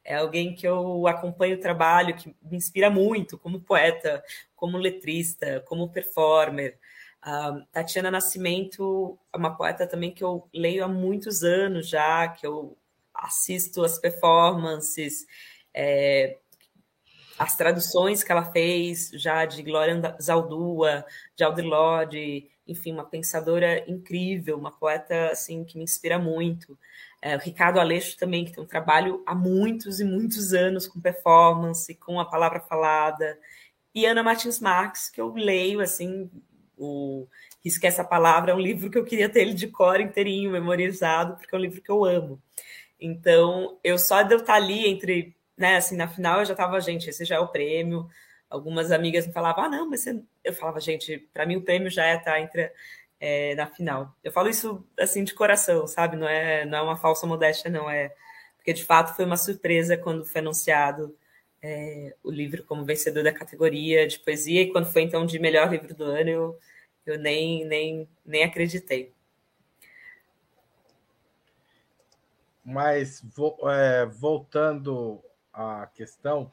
[0.05, 4.23] É alguém que eu acompanho o trabalho, que me inspira muito como poeta,
[4.57, 6.79] como letrista, como performer.
[7.23, 12.47] Uh, Tatiana Nascimento é uma poeta também que eu leio há muitos anos já, que
[12.47, 12.77] eu
[13.15, 15.27] assisto as performances,
[15.75, 16.39] é,
[17.39, 21.05] as traduções que ela fez já de Glória Zaldúa,
[21.37, 26.79] de Audre Lorde, enfim, uma pensadora incrível, uma poeta assim que me inspira muito.
[27.23, 31.01] É, o Ricardo Aleixo também, que tem um trabalho há muitos e muitos anos com
[31.01, 33.39] performance, com a palavra falada.
[33.95, 36.31] E Ana Martins Marques, que eu leio, assim,
[36.77, 37.27] o
[37.65, 41.37] Esquece a Palavra, é um livro que eu queria ter ele de cor inteirinho, memorizado,
[41.37, 42.41] porque é um livro que eu amo.
[42.99, 46.81] Então, eu só de eu estar ali entre, né, assim, na final eu já estava,
[46.81, 48.09] gente, esse já é o prêmio,
[48.49, 50.23] algumas amigas me falavam, ah, não, mas você...
[50.45, 52.73] eu falava, gente, para mim o prêmio já é estar tá entre
[53.21, 54.17] é, na final.
[54.25, 56.17] Eu falo isso assim de coração, sabe?
[56.17, 58.13] Não é, não é uma falsa modéstia, não é
[58.57, 61.17] porque de fato foi uma surpresa quando foi anunciado
[61.63, 65.71] é, o livro como vencedor da categoria de poesia e quando foi então de melhor
[65.71, 66.59] livro do ano eu,
[67.07, 69.13] eu nem, nem, nem acreditei.
[72.63, 73.23] Mas
[73.71, 76.53] é, voltando à questão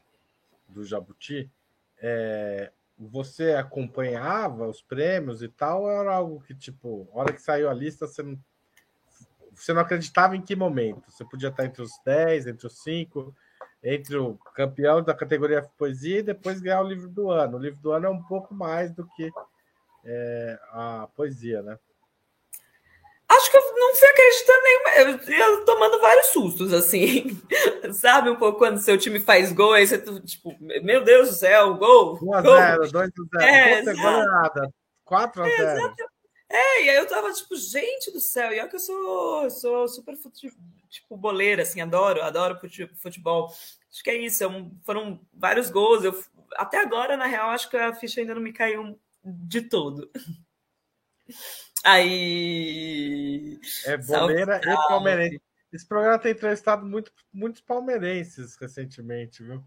[0.68, 1.52] do Jabuti,
[2.00, 7.74] é, você acompanhava os prêmios e tal, era algo que, tipo, hora que saiu a
[7.74, 8.40] lista, você não,
[9.54, 11.12] você não acreditava em que momento?
[11.12, 13.36] Você podia estar entre os 10, entre os 5,
[13.84, 17.58] entre o campeão da categoria poesia e depois ganhar o livro do ano.
[17.58, 19.32] O livro do ano é um pouco mais do que
[20.04, 21.78] é, a poesia, né?
[23.30, 23.67] Acho que eu
[23.98, 24.90] não fui acreditando nenhuma.
[24.96, 27.42] Eu ia tomando vários sustos, assim.
[27.94, 31.76] Sabe, um pouco quando seu time faz gol, aí você, tipo, meu Deus do céu,
[31.76, 32.20] gol!
[32.20, 33.42] 1x0, 2x0.
[33.42, 34.74] É, goleada.
[35.08, 35.96] 4x0.
[36.50, 39.50] É, é, e aí eu tava, tipo, gente do céu, e olha que eu sou,
[39.50, 40.16] sou super
[40.90, 42.60] tipo, boleira, assim, adoro, adoro
[43.02, 43.48] futebol.
[43.92, 44.48] Acho que é isso, é
[44.86, 46.04] foram vários gols.
[46.04, 46.18] Eu,
[46.56, 50.10] até agora, na real, acho que a ficha ainda não me caiu de todo.
[51.84, 53.60] Aí.
[53.86, 55.42] É boleira e palmeirense.
[55.72, 59.64] Esse programa tem entrevistado muito, muitos palmeirenses recentemente, viu?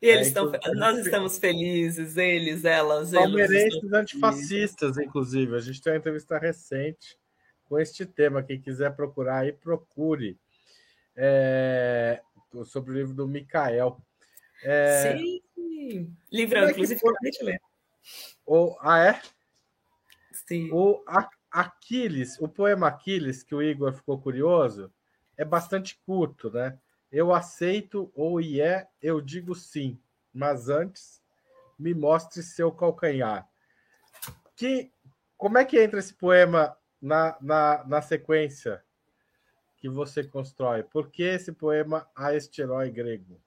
[0.00, 0.52] E eles é, estão.
[0.74, 3.10] Nós estamos felizes, eles, elas.
[3.10, 5.56] Palmeirenses eles antifascistas, inclusive.
[5.56, 7.18] A gente tem uma entrevista recente
[7.64, 8.42] com este tema.
[8.42, 10.38] Quem quiser procurar aí, procure.
[11.16, 12.22] É,
[12.64, 14.00] sobre o livro do Micael.
[14.62, 16.16] É, Sim!
[16.30, 17.14] Livro, é inclusive, que foi...
[18.80, 19.20] ah, é?
[20.48, 20.70] Sim.
[20.72, 21.04] O
[21.50, 24.90] Aquiles, o poema Aquiles, que o Igor ficou curioso,
[25.36, 26.78] é bastante curto, né?
[27.12, 30.00] Eu aceito ou é, eu digo sim,
[30.32, 31.22] mas antes
[31.78, 33.46] me mostre seu calcanhar.
[34.56, 34.90] Que,
[35.36, 38.82] como é que entra esse poema na, na, na sequência
[39.76, 40.82] que você constrói?
[40.82, 43.38] Por que esse poema a este herói grego?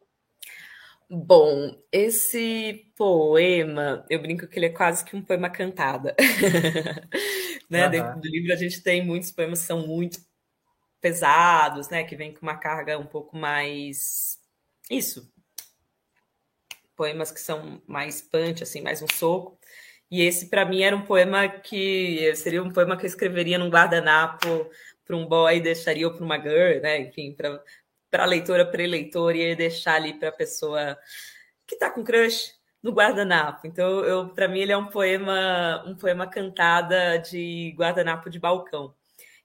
[1.13, 6.15] Bom, esse poema, eu brinco que ele é quase que um poema cantada.
[7.69, 7.88] né?
[7.89, 8.21] Uhum.
[8.21, 10.21] do livro a gente tem muitos poemas que são muito
[11.02, 12.06] pesados, né?
[12.06, 14.39] Que vem com uma carga um pouco mais.
[14.89, 15.30] Isso.
[16.95, 19.60] Poemas que são mais punch, assim, mais um soco.
[20.10, 23.69] E esse, para mim, era um poema que seria um poema que eu escreveria num
[23.69, 24.69] guardanapo
[25.04, 27.02] para um boy, deixaria ou para uma girl, né?
[27.02, 27.62] Enfim, para
[28.12, 30.97] para leitora, para eleitor, e deixar ali para a pessoa
[31.65, 33.65] que está com crush no guardanapo.
[33.65, 38.93] Então, eu, para mim, ele é um poema, um poema cantada de guardanapo de balcão,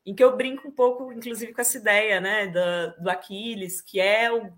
[0.05, 4.00] em que eu brinco um pouco, inclusive, com essa ideia, né, do, do Aquiles, que
[4.00, 4.52] é o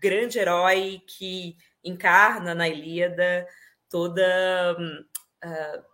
[0.00, 3.46] grande herói que encarna na Ilíada
[3.88, 4.76] toda
[5.44, 5.84] uh,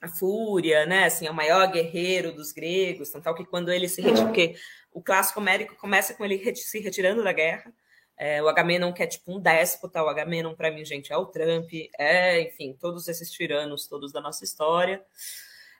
[0.00, 1.04] a fúria, né?
[1.04, 4.54] Assim, é o maior guerreiro dos gregos, tal que quando ele se retira, porque
[4.92, 7.72] o clássico homérico começa com ele se retirando da guerra.
[8.16, 11.26] É, o Agamenon que é tipo um déspota, o Agamenon para mim, gente, é o
[11.26, 15.04] Trump, é, enfim, todos esses tiranos todos da nossa história.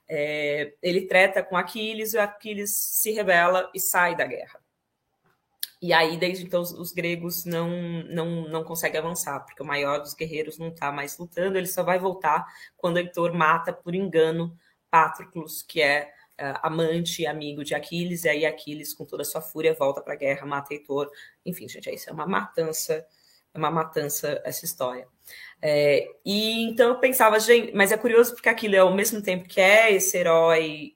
[0.07, 4.59] É, ele treta com Aquiles e o Aquiles se rebela e sai da guerra.
[5.81, 7.69] E aí, desde então, os, os, gregos não,
[8.03, 11.83] não, não conseguem avançar, porque o maior dos guerreiros não está mais lutando, ele só
[11.83, 14.57] vai voltar quando Heitor mata, por engano,
[14.91, 19.25] Patroclus, que é uh, amante e amigo de Aquiles, e aí Aquiles, com toda a
[19.25, 21.09] sua fúria, volta para a guerra, mata Heitor.
[21.45, 23.05] Enfim, gente, é isso é uma matança,
[23.53, 25.07] é uma matança essa história.
[25.61, 29.47] É, e então eu pensava, gente, mas é curioso porque aquilo é ao mesmo tempo
[29.47, 30.95] que é esse herói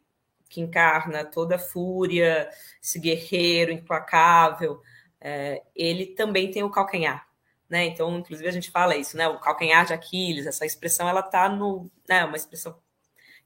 [0.53, 2.47] que encarna toda a fúria,
[2.81, 4.79] esse guerreiro implacável,
[5.19, 7.27] é, ele também tem o calcanhar.
[7.67, 7.85] Né?
[7.85, 9.27] Então, inclusive, a gente fala isso, né?
[9.27, 11.89] O calcanhar de Aquiles, essa expressão, ela está no.
[12.07, 12.23] Né?
[12.23, 12.77] Uma expressão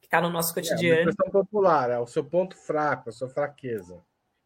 [0.02, 1.00] que está no nosso cotidiano.
[1.00, 4.04] É uma expressão popular, é o seu ponto fraco, a sua fraqueza.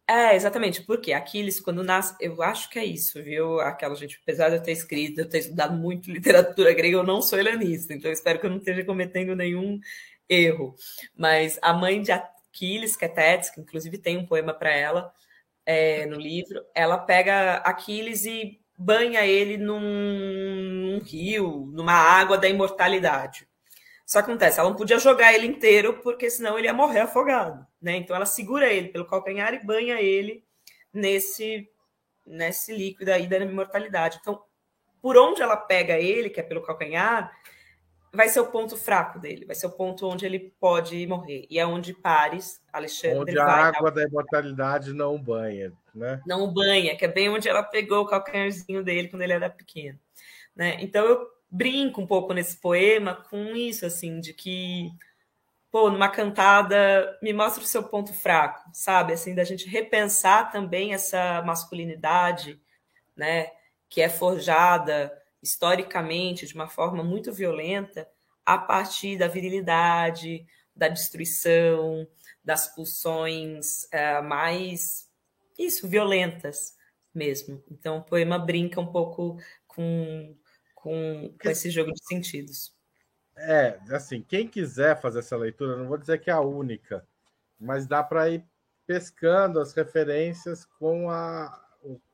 [0.08, 3.60] É, exatamente, porque Aquiles, quando nasce, eu acho que é isso, viu?
[3.62, 7.21] Aquela gente, apesar de eu ter escrito, eu ter estudado muito literatura grega, eu não
[7.21, 9.80] sou helenista, então espero que eu não esteja cometendo nenhum
[10.32, 10.76] erro.
[11.15, 12.12] Mas a mãe de
[12.54, 15.14] Aquiles, que é Tétis, que inclusive tem um poema para ela
[15.66, 22.50] é, no livro, ela pega Aquiles e banha ele num, num rio, numa água da
[22.50, 23.48] imortalidade.
[24.06, 27.96] Só acontece, ela não podia jogar ele inteiro, porque senão ele ia morrer afogado, né?
[27.96, 30.44] Então ela segura ele pelo calcanhar e banha ele
[30.94, 31.70] nesse
[32.26, 34.20] nesse líquido aí da imortalidade.
[34.22, 34.44] Então,
[35.02, 37.32] por onde ela pega ele, que é pelo calcanhar,
[38.13, 41.45] vai ser o ponto fraco dele, vai ser o ponto onde ele pode morrer.
[41.50, 43.19] E é onde Paris, Alexandre.
[43.19, 46.21] Onde a água da imortalidade não banha, né?
[46.26, 49.97] Não banha, que é bem onde ela pegou o calcanharzinho dele quando ele era pequeno.
[50.56, 50.78] Né?
[50.82, 54.91] Então eu brinco um pouco nesse poema com isso, assim, de que,
[55.71, 59.13] pô, numa cantada, me mostra o seu ponto fraco, sabe?
[59.13, 62.62] Assim, da gente repensar também essa masculinidade,
[63.15, 63.52] né?
[63.89, 68.08] Que é forjada historicamente, de uma forma muito violenta,
[68.46, 72.08] a partir da virilidade, da destruição,
[72.44, 75.10] das pulsões uh, mais,
[75.58, 76.76] isso, violentas
[77.14, 77.64] mesmo.
[77.70, 80.36] Então, o poema brinca um pouco com,
[80.74, 82.74] com, com esse jogo de sentidos.
[83.36, 87.08] É, assim, quem quiser fazer essa leitura, não vou dizer que é a única,
[87.60, 88.46] mas dá para ir
[88.86, 91.62] pescando as referências com a,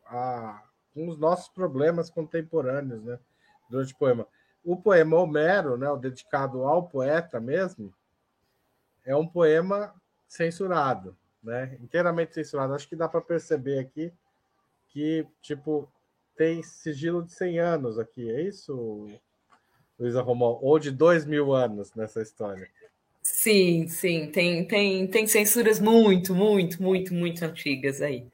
[0.06, 0.67] a
[0.98, 3.20] com os nossos problemas contemporâneos, né?
[3.70, 4.28] Durante o poema.
[4.64, 7.94] O poema Homero, né, o dedicado ao poeta mesmo,
[9.06, 9.94] é um poema
[10.28, 11.78] censurado, né?
[11.80, 12.74] Inteiramente censurado.
[12.74, 14.12] Acho que dá para perceber aqui
[14.88, 15.88] que, tipo,
[16.36, 19.08] tem sigilo de 100 anos aqui, é isso,
[20.00, 20.58] Luísa Romão?
[20.64, 22.68] Ou de 2 mil anos nessa história?
[23.22, 28.28] Sim, sim, tem, tem, tem censuras muito, muito, muito, muito antigas aí.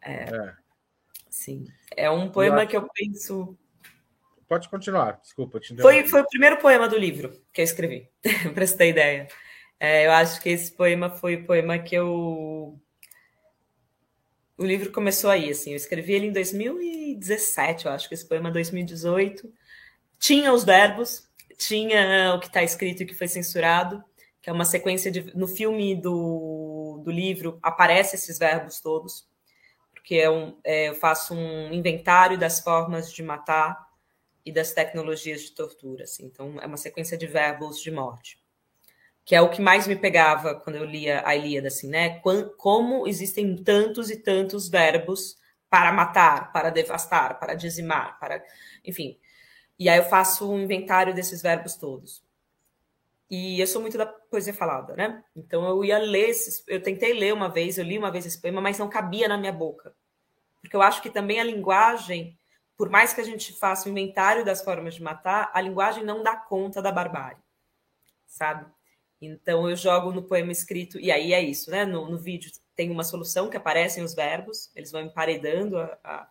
[0.00, 0.67] É, é.
[1.38, 1.66] Sim.
[1.96, 3.56] É um poema que eu penso.
[4.48, 5.60] Pode continuar, desculpa.
[5.60, 8.10] Te foi, foi o primeiro poema do livro que eu escrevi,
[8.52, 9.28] para você ter ideia.
[9.78, 12.76] É, eu acho que esse poema foi o poema que eu.
[14.56, 15.70] O livro começou aí, assim.
[15.70, 19.48] Eu escrevi ele em 2017, eu acho que esse poema é 2018.
[20.18, 24.02] Tinha os verbos, tinha o que está escrito e que foi censurado,
[24.42, 25.36] que é uma sequência de.
[25.36, 29.28] No filme do, do livro aparece esses verbos todos
[30.08, 33.90] que é um, é, eu faço um inventário das formas de matar
[34.42, 36.04] e das tecnologias de tortura.
[36.04, 36.24] Assim.
[36.24, 38.42] Então, é uma sequência de verbos de morte,
[39.22, 42.20] que é o que mais me pegava quando eu lia a Ilíada, assim, né?
[42.56, 45.36] Como existem tantos e tantos verbos
[45.68, 48.42] para matar, para devastar, para dizimar, para,
[48.82, 49.18] enfim.
[49.78, 52.24] E aí eu faço um inventário desses verbos todos.
[53.30, 55.22] E eu sou muito da poesia falada, né?
[55.36, 58.40] Então eu ia ler esses, eu tentei ler uma vez, eu li uma vez esse
[58.40, 59.94] poema, mas não cabia na minha boca.
[60.68, 62.38] Porque eu acho que também a linguagem,
[62.76, 66.22] por mais que a gente faça o inventário das formas de matar, a linguagem não
[66.22, 67.42] dá conta da barbárie,
[68.26, 68.66] sabe?
[69.18, 71.86] Então eu jogo no poema escrito, e aí é isso, né?
[71.86, 76.28] No, no vídeo tem uma solução que aparecem os verbos, eles vão emparedando a, a,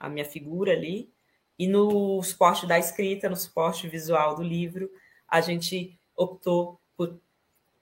[0.00, 1.08] a minha figura ali,
[1.56, 4.90] e no suporte da escrita, no suporte visual do livro,
[5.28, 7.16] a gente optou por,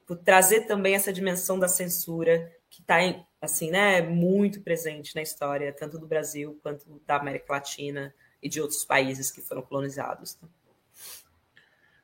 [0.06, 2.96] por trazer também essa dimensão da censura que está
[3.40, 8.60] assim, né, muito presente na história, tanto do Brasil quanto da América Latina e de
[8.60, 10.38] outros países que foram colonizados.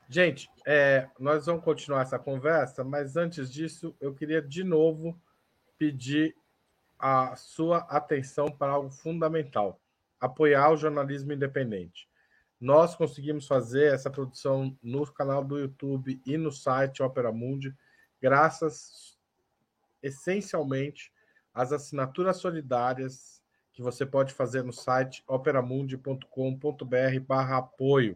[0.09, 5.19] Gente, é, nós vamos continuar essa conversa, mas antes disso, eu queria de novo
[5.77, 6.35] pedir
[6.99, 9.79] a sua atenção para algo fundamental:
[10.19, 12.07] apoiar o jornalismo independente.
[12.59, 17.75] Nós conseguimos fazer essa produção no canal do YouTube e no site Opera Mundi,
[18.21, 19.12] graças
[20.03, 21.11] essencialmente
[21.53, 23.41] às assinaturas solidárias
[23.71, 28.15] que você pode fazer no site operamundi.com.br/barra apoio.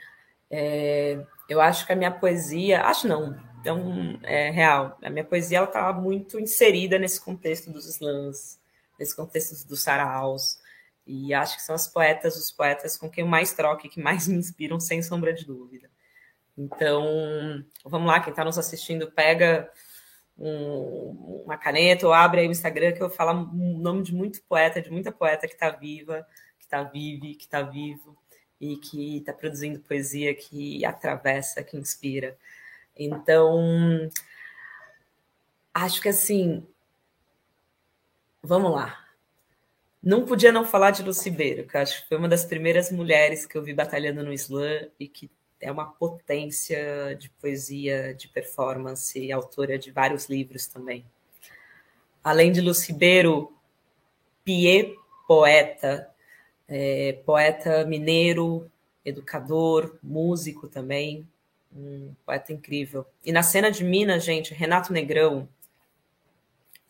[0.50, 4.96] é, eu acho que a minha poesia, acho não, então é real.
[5.02, 8.60] A minha poesia ela está muito inserida nesse contexto dos slams,
[8.98, 10.60] nesse contexto dos saraus,
[11.06, 14.00] e acho que são as poetas, os poetas com quem eu mais troco e que
[14.00, 15.90] mais me inspiram, sem sombra de dúvida.
[16.58, 19.70] Então, vamos lá, quem está nos assistindo, pega
[20.36, 24.42] um, uma caneta ou abre aí o Instagram que eu falo o nome de muito
[24.42, 26.26] poeta, de muita poeta que está viva,
[26.58, 28.18] que está vive, que está vivo
[28.60, 32.36] e que está produzindo poesia que atravessa, que inspira.
[32.96, 34.10] Então,
[35.72, 36.66] acho que assim,
[38.42, 39.06] vamos lá.
[40.02, 43.56] Não podia não falar de Lucibeiro, que acho que foi uma das primeiras mulheres que
[43.56, 45.30] eu vi batalhando no slam e que
[45.60, 51.04] é uma potência de poesia, de performance, autora de vários livros também.
[52.22, 53.52] Além de Lucibeiro,
[54.44, 54.94] Pie,
[55.26, 56.10] poeta,
[56.66, 58.70] é, poeta mineiro,
[59.04, 61.28] educador, músico também,
[61.74, 63.06] um poeta incrível.
[63.24, 65.48] E na cena de Minas, gente, Renato Negrão,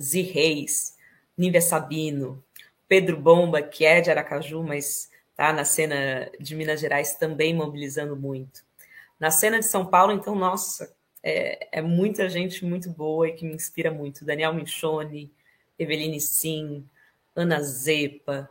[0.00, 0.96] Zi Reis,
[1.36, 2.42] Nívia Sabino,
[2.86, 8.16] Pedro Bomba, que é de Aracaju, mas tá na cena de Minas Gerais também mobilizando
[8.16, 8.64] muito.
[9.20, 13.46] Na cena de São Paulo, então, nossa, é, é muita gente muito boa e que
[13.46, 14.24] me inspira muito.
[14.24, 15.32] Daniel Michone,
[15.78, 16.84] Eveline Sim,
[17.36, 18.50] Ana Zepa,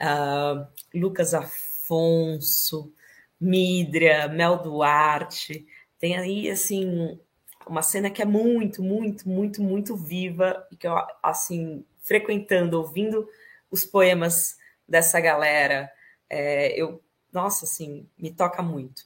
[0.00, 0.64] uh,
[0.94, 2.92] Lucas Afonso,
[3.40, 5.66] Midria, Mel Duarte.
[5.98, 7.18] Tem aí, assim,
[7.66, 13.28] uma cena que é muito, muito, muito, muito viva e que eu, assim, frequentando, ouvindo
[13.68, 14.56] os poemas
[14.86, 15.90] dessa galera,
[16.30, 17.02] é, eu,
[17.32, 19.02] nossa, assim, me toca muito.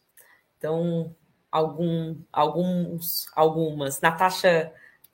[0.59, 1.17] Então,
[1.51, 4.01] algum, alguns, algumas.
[4.01, 4.73] Natasha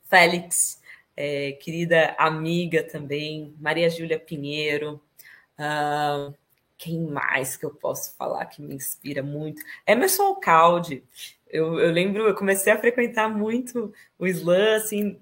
[0.09, 0.83] Félix,
[1.17, 5.01] é, querida amiga também, Maria Júlia Pinheiro,
[5.59, 6.35] uh,
[6.77, 9.63] quem mais que eu posso falar que me inspira muito?
[9.87, 11.05] Emerson Alcalde.
[11.47, 15.21] Eu, eu lembro, eu comecei a frequentar muito o slam, assim,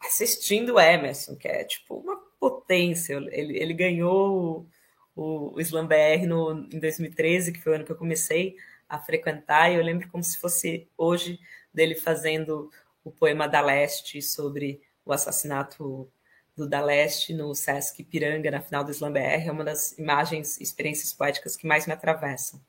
[0.00, 3.14] assistindo Emerson, que é tipo uma potência.
[3.30, 4.66] Ele, ele ganhou
[5.14, 8.56] o, o Slam BR no, em 2013, que foi o ano que eu comecei
[8.88, 11.38] a frequentar, e eu lembro como se fosse hoje
[11.72, 12.70] dele fazendo
[13.04, 16.10] o poema da Leste sobre o assassinato
[16.56, 20.60] do da Leste no Sesc Piranga, na final do Slam BR, é uma das imagens,
[20.60, 22.60] experiências poéticas que mais me atravessam.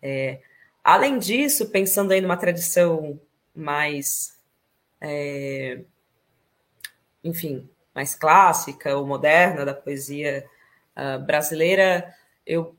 [0.00, 0.40] É,
[0.82, 3.20] além disso, pensando aí numa tradição
[3.54, 4.38] mais,
[5.00, 5.80] é,
[7.22, 10.48] enfim, mais clássica ou moderna da poesia
[10.96, 12.14] uh, brasileira,
[12.46, 12.76] eu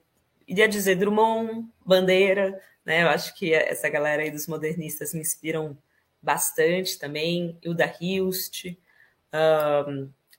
[0.48, 3.04] iria dizer Drummond, Bandeira, né?
[3.04, 5.78] Eu acho que essa galera aí dos modernistas me inspiram
[6.22, 8.78] bastante também, Hilda Hilst,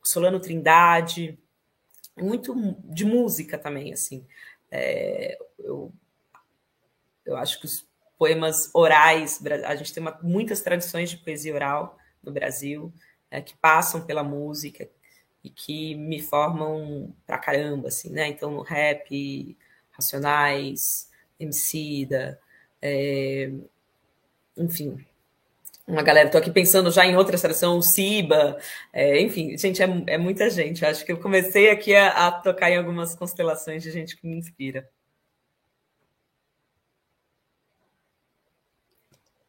[0.02, 1.38] Solano Trindade,
[2.16, 2.54] muito
[2.84, 4.26] de música também, assim.
[4.70, 5.92] É, eu,
[7.24, 7.86] eu acho que os
[8.18, 12.92] poemas orais, a gente tem uma, muitas tradições de poesia oral no Brasil,
[13.30, 14.88] é, que passam pela música
[15.42, 18.28] e que me formam pra caramba, assim, né?
[18.28, 19.56] Então, no rap,
[19.92, 22.40] Racionais, Emicida,
[22.82, 23.50] é,
[24.56, 25.04] enfim,
[25.88, 27.82] uma galera, tô aqui pensando já em outra seleção, o
[28.92, 30.84] é, enfim, gente, é, é, muita gente.
[30.84, 34.36] acho que eu comecei aqui a, a, tocar em algumas constelações de gente que me
[34.36, 34.86] inspira.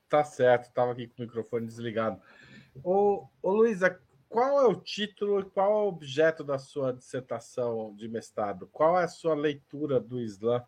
[0.08, 2.22] Tá certo, estava aqui com o microfone desligado.
[2.82, 7.93] Ô, ô Luísa, qual é o título e qual é o objeto da sua dissertação
[7.95, 8.69] de mestrado?
[8.71, 10.63] Qual é a sua leitura do Islã?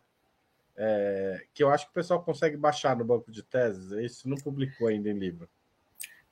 [0.76, 4.36] É, que eu acho que o pessoal consegue baixar no banco de teses, isso não
[4.36, 5.48] publicou ainda em livro.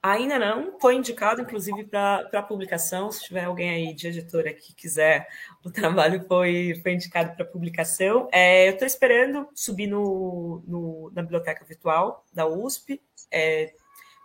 [0.02, 3.12] Ainda não, foi indicado, inclusive, para publicação.
[3.12, 5.28] Se tiver alguém aí de editora que quiser,
[5.62, 8.26] o trabalho foi, foi indicado para publicação.
[8.32, 13.00] É, eu estou esperando subir no, no, na biblioteca virtual da USP,
[13.30, 13.74] é,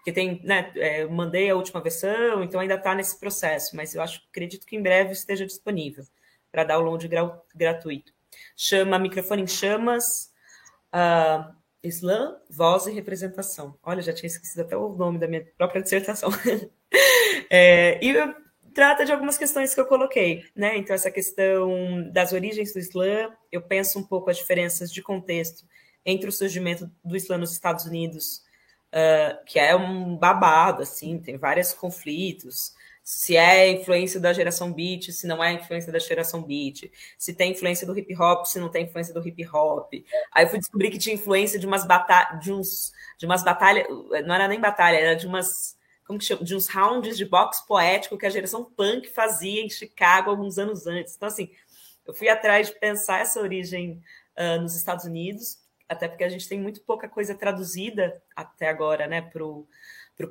[0.05, 4.01] que tem, né, é, mandei a última versão, então ainda está nesse processo, mas eu
[4.01, 6.05] acho, acredito que em breve esteja disponível
[6.51, 8.13] para download gra gratuito.
[8.55, 10.31] Chama Microfone em Chamas.
[10.93, 11.53] Uh,
[11.83, 13.77] Islã, voz e representação.
[13.83, 16.29] Olha, já tinha esquecido até o nome da minha própria dissertação.
[17.49, 18.13] é, e
[18.73, 20.77] trata de algumas questões que eu coloquei, né?
[20.77, 25.63] Então, essa questão das origens do Islã, eu penso um pouco as diferenças de contexto
[26.05, 28.43] entre o surgimento do Islã nos Estados Unidos,
[29.45, 32.73] que é um babado, assim, tem vários conflitos,
[33.05, 37.51] se é influência da geração beat, se não é influência da geração beat, se tem
[37.51, 39.93] influência do hip hop, se não tem influência do hip hop.
[40.31, 42.51] Aí eu fui descobrir que tinha influência de umas batalhas, de
[43.19, 43.85] de umas batalhas,
[44.25, 45.77] não era nem batalha, era de umas,
[46.07, 49.69] como que chama, de uns rounds de boxe poético que a geração punk fazia em
[49.69, 51.15] Chicago alguns anos antes.
[51.15, 51.51] Então assim,
[52.07, 54.01] eu fui atrás de pensar essa origem
[54.35, 59.07] uh, nos Estados Unidos, até porque a gente tem muito pouca coisa traduzida até agora,
[59.07, 59.67] né, para o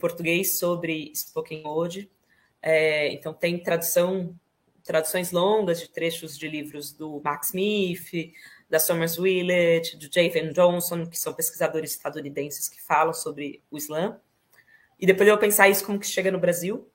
[0.01, 2.11] português sobre spoken word.
[2.61, 4.35] É, então, tem tradução,
[4.83, 8.33] traduções longas de trechos de livros do Max Smith,
[8.69, 14.19] da Summers Willett, do Javen Johnson, que são pesquisadores estadunidenses que falam sobre o Islã.
[14.99, 16.89] E depois eu pensar isso como que chega no Brasil,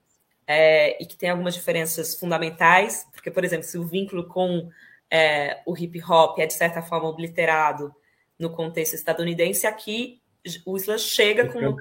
[0.48, 4.68] é, e que tem algumas diferenças fundamentais, porque, por exemplo, se o vínculo com
[5.08, 7.96] é, o hip hop é, de certa forma, obliterado
[8.40, 10.22] no contexto estadunidense, aqui
[10.66, 11.76] o Islã chega com um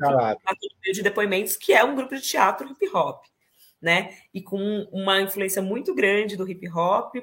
[0.93, 3.25] de depoimentos, que é um grupo de teatro hip hop
[3.81, 4.17] né?
[4.35, 7.15] E com uma influência muito grande do hip hop,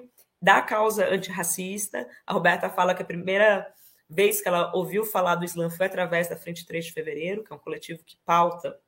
[0.41, 2.07] da causa antirracista.
[2.25, 3.67] A Roberta fala que a primeira
[4.09, 7.51] vez que ela ouviu falar do Islã foi através da Frente 3 de Fevereiro, que
[7.51, 8.79] é um coletivo que pauta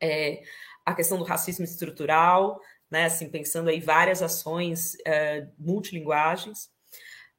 [0.00, 0.42] é,
[0.84, 2.60] a questão do racismo estrutural,
[2.90, 3.06] né?
[3.06, 6.70] Assim, pensando aí várias ações é, multilinguagens.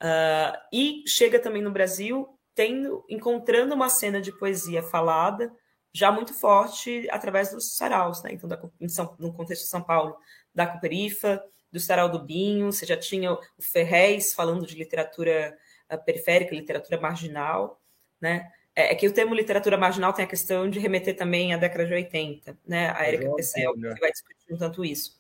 [0.01, 5.51] Uh, e chega também no Brasil tendo, encontrando uma cena de poesia falada
[5.93, 8.31] já muito forte através dos saraus, né?
[8.33, 10.17] Então, da, São, no contexto de São Paulo,
[10.53, 11.41] da Cooperifa,
[11.71, 15.57] do Sarau do Binho, você já tinha o Ferrez falando de literatura
[15.91, 17.81] uh, periférica, literatura marginal,
[18.19, 18.51] né?
[18.75, 21.85] É, é, que o termo literatura marginal tem a questão de remeter também à década
[21.85, 22.93] de 80, né?
[22.95, 25.17] A Erika Pessel, que vai discutir um tanto isso.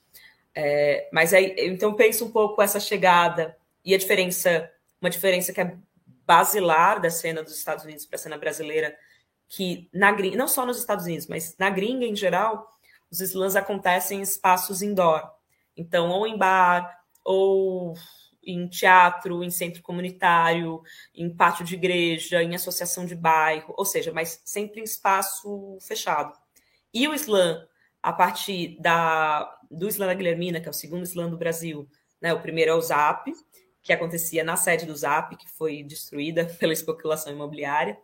[0.53, 3.55] É, mas aí, então penso um pouco essa chegada
[3.85, 4.69] e a diferença,
[4.99, 5.77] uma diferença que é
[6.25, 8.97] basilar da cena dos Estados Unidos para a cena brasileira,
[9.47, 12.67] que na gringa, não só nos Estados Unidos, mas na gringa em geral,
[13.11, 15.21] os slams acontecem em espaços indoor.
[15.77, 17.93] Então, ou em bar, ou
[18.43, 20.81] em teatro, em centro comunitário,
[21.13, 26.33] em pátio de igreja, em associação de bairro, ou seja, mas sempre em espaço fechado.
[26.93, 27.67] E o slam,
[28.01, 31.87] a partir da, do slam da Guilhermina, que é o segundo slam do Brasil,
[32.21, 33.33] né, o primeiro é o ZAP,
[33.85, 37.97] que acontecia na sede do ZAP, que foi destruída pela especulação imobiliária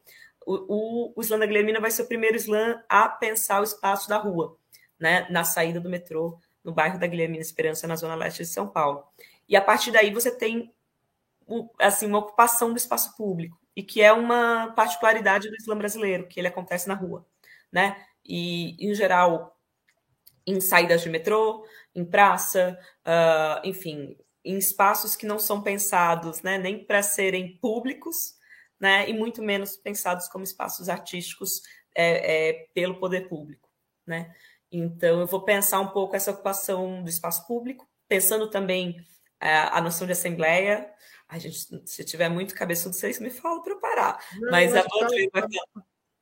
[0.45, 4.09] o, o, o slam da Guilhermina vai ser o primeiro slam a pensar o espaço
[4.09, 4.57] da rua,
[4.99, 8.67] né, na saída do metrô, no bairro da Guilhermina Esperança, na zona leste de São
[8.67, 9.03] Paulo.
[9.47, 10.73] E a partir daí você tem
[11.79, 16.39] assim uma ocupação do espaço público e que é uma particularidade do Islã brasileiro, que
[16.39, 17.25] ele acontece na rua,
[17.71, 18.05] né?
[18.23, 19.57] E em geral
[20.45, 26.57] em saídas de metrô, em praça, uh, enfim, em espaços que não são pensados, né,
[26.57, 28.35] nem para serem públicos,
[28.79, 31.61] né, e muito menos pensados como espaços artísticos
[31.95, 33.69] é, é, pelo poder público.
[34.05, 34.33] Né?
[34.71, 38.97] Então, eu vou pensar um pouco essa ocupação do espaço público, pensando também
[39.39, 40.89] é, a noção de assembleia.
[41.27, 44.25] A gente, se tiver muito cabeçudo, vocês me falam para eu parar.
[44.39, 45.47] Não, mas a Rodrigo tá,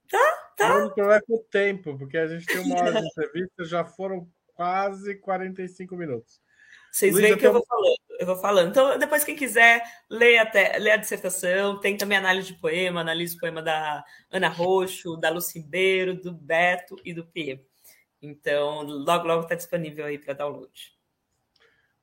[0.09, 0.69] tá, tá.
[0.69, 3.65] Não, o problema é com o tempo, porque a gente tem uma hora de entrevista,
[3.65, 6.41] já foram quase 45 minutos.
[6.91, 8.69] Vocês veem que eu vou falando, eu vou falando.
[8.69, 13.35] Então, depois, quem quiser, lê, até, lê a dissertação, tem também análise de poema, analisa
[13.35, 17.63] o poema da Ana Roxo, da Luci Ribeiro, do Beto e do Pie.
[18.21, 20.97] Então, logo, logo está disponível aí para download.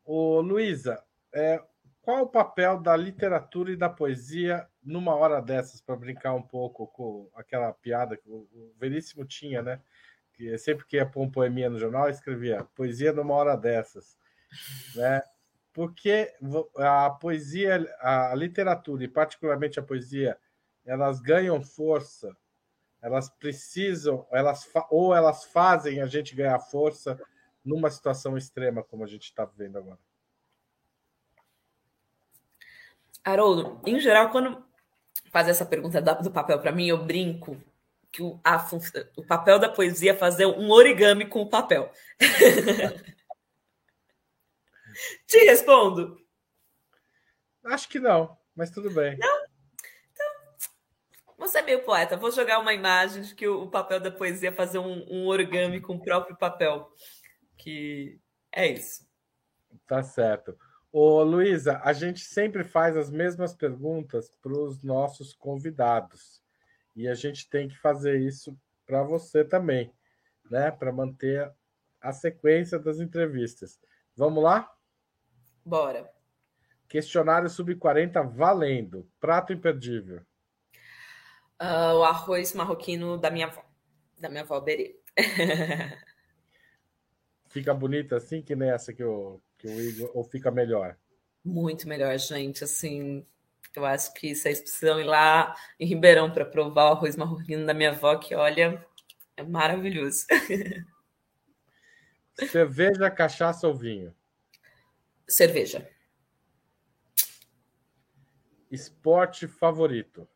[0.05, 1.03] Ô, Luísa,
[1.35, 1.63] é,
[2.01, 6.87] qual o papel da literatura e da poesia numa hora dessas, para brincar um pouco
[6.87, 9.83] com aquela piada que o, o Veríssimo tinha, né?
[10.33, 14.17] Que sempre que ia pôr um poeminha no jornal, escrevia poesia numa hora dessas
[14.95, 15.23] né?
[15.73, 16.33] Porque
[16.77, 20.39] a poesia, a literatura e particularmente a poesia,
[20.85, 22.35] elas ganham força,
[23.03, 27.19] elas precisam, elas ou elas fazem a gente ganhar força
[27.65, 29.99] numa situação extrema como a gente está vivendo agora?
[33.25, 34.65] Haroldo, em geral, quando
[35.33, 37.61] faz essa pergunta do papel para mim, eu brinco
[38.13, 38.67] que o, a,
[39.17, 41.91] o papel da poesia é fazer um origami com o papel.
[45.27, 46.17] Te respondo.
[47.65, 49.19] Acho que não, mas tudo bem.
[49.19, 49.45] Não?
[50.13, 50.27] Então,
[51.37, 52.17] você é meio poeta.
[52.17, 55.81] Vou jogar uma imagem de que o papel da poesia é fazer um, um origami
[55.81, 56.91] com o próprio papel.
[57.57, 58.21] Que
[58.53, 59.07] é isso.
[59.87, 60.57] Tá certo.
[60.93, 66.43] Ô, Luísa, a gente sempre faz as mesmas perguntas para os nossos convidados.
[66.95, 69.93] E a gente tem que fazer isso para você também,
[70.51, 70.71] né?
[70.71, 71.53] Para manter
[72.01, 73.79] a sequência das entrevistas.
[74.17, 74.73] Vamos lá?
[75.67, 76.09] Bora.
[76.89, 79.11] Questionário sub-40 valendo.
[79.19, 80.23] Prato imperdível.
[81.61, 83.65] Uh, o arroz marroquino da minha avó.
[84.17, 84.97] Da minha avó Berê.
[87.49, 90.97] fica bonita assim, que nem essa que o, que o Igor, ou fica melhor?
[91.45, 92.63] Muito melhor, gente.
[92.63, 93.27] Assim,
[93.75, 97.75] eu acho que vocês precisam ir lá em Ribeirão para provar o arroz marroquino da
[97.75, 98.87] minha avó, que olha,
[99.37, 100.27] é maravilhoso.
[102.51, 104.15] Cerveja, cachaça ou vinho?
[105.29, 105.89] Cerveja.
[108.71, 110.29] Esporte favorito?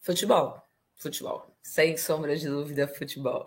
[0.00, 0.62] Futebol.
[0.94, 1.54] Futebol.
[1.62, 3.44] Sem sombra de dúvida, futebol.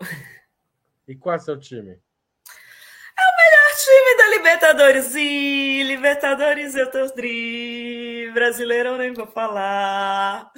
[1.08, 1.90] E qual é o seu time?
[1.90, 5.14] É o melhor time da Libertadores.
[5.16, 8.30] E Libertadores eu tô tri.
[8.32, 10.52] Brasileiro eu nem vou falar.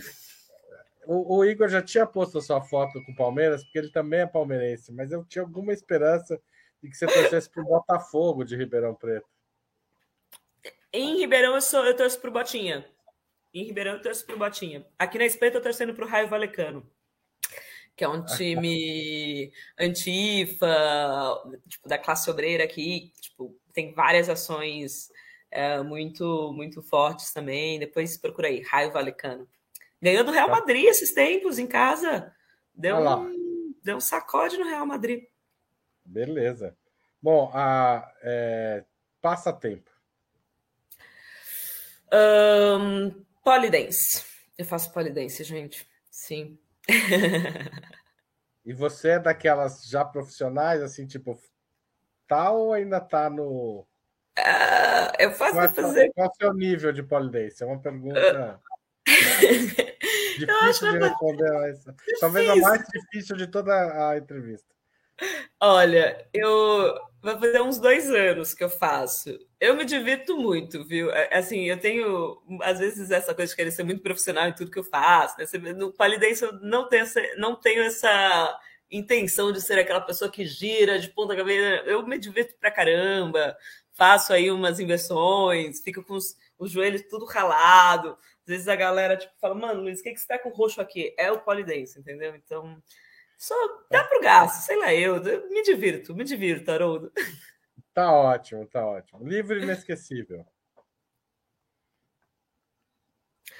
[1.07, 4.21] O, o, Igor já tinha posto a sua foto com o Palmeiras, porque ele também
[4.21, 6.39] é palmeirense, mas eu tinha alguma esperança
[6.83, 9.32] de que você torcesse pro Botafogo de Ribeirão Preto.
[10.93, 12.85] Em Ribeirão eu, sou, eu torço pro Botinha.
[13.55, 14.87] Em Ribeirão eu torço pro Botinha.
[14.99, 16.87] Aqui na Espanha eu tô torcendo pro Raio Valecano.
[17.97, 20.69] Que é um time antifa,
[21.69, 23.13] tipo, da classe obreira aqui.
[23.21, 25.11] Tipo, tem várias ações
[25.51, 27.79] é, muito, muito fortes também.
[27.79, 29.49] Depois procura aí, Raio Valecano.
[30.01, 30.57] Ganhou do Real tá.
[30.57, 32.35] Madrid esses tempos em casa.
[32.75, 35.25] Deu, um, deu um sacode no Real Madrid.
[36.05, 36.77] Beleza.
[37.21, 38.85] Bom, a, é,
[39.21, 39.92] passatempo.
[42.13, 44.25] Um, polidense.
[44.59, 45.87] Eu faço polidense, gente.
[46.11, 46.59] Sim.
[48.65, 51.41] e você é daquelas já profissionais, assim, tipo,
[52.29, 53.87] tal ou ainda tá no.
[54.39, 56.13] Uh, eu faço qual, é fazer.
[56.15, 57.63] Qual é o seu nível de polidense?
[57.63, 58.61] É uma pergunta.
[60.39, 61.95] Difícil de responder a essa.
[62.21, 64.73] Talvez a mais difícil de toda a entrevista.
[65.61, 69.39] Olha, eu vai fazer uns dois anos que eu faço.
[69.61, 71.11] Eu me divirto muito, viu?
[71.11, 74.71] É, assim, eu tenho, às vezes, essa coisa de querer ser muito profissional em tudo
[74.71, 75.37] que eu faço.
[75.39, 75.73] Né?
[75.73, 78.61] No Palidense eu não tenho, essa, não tenho essa
[78.91, 81.85] intenção de ser aquela pessoa que gira de ponta cabeça.
[81.87, 83.57] Eu me divirto pra caramba,
[83.93, 88.19] faço aí umas inversões, fico com os, os joelhos tudo ralado.
[88.41, 90.81] Às vezes a galera tipo, fala, mano, Luiz, o que, que você tá com roxo
[90.81, 91.15] aqui?
[91.17, 92.35] É o Polidense, entendeu?
[92.35, 92.83] Então
[93.43, 93.57] só
[93.91, 97.13] dá pro gasto, sei lá, eu, eu me divirto, me divirto, Haroldo.
[97.93, 99.29] Tá ótimo, tá ótimo.
[99.29, 100.47] Livro inesquecível.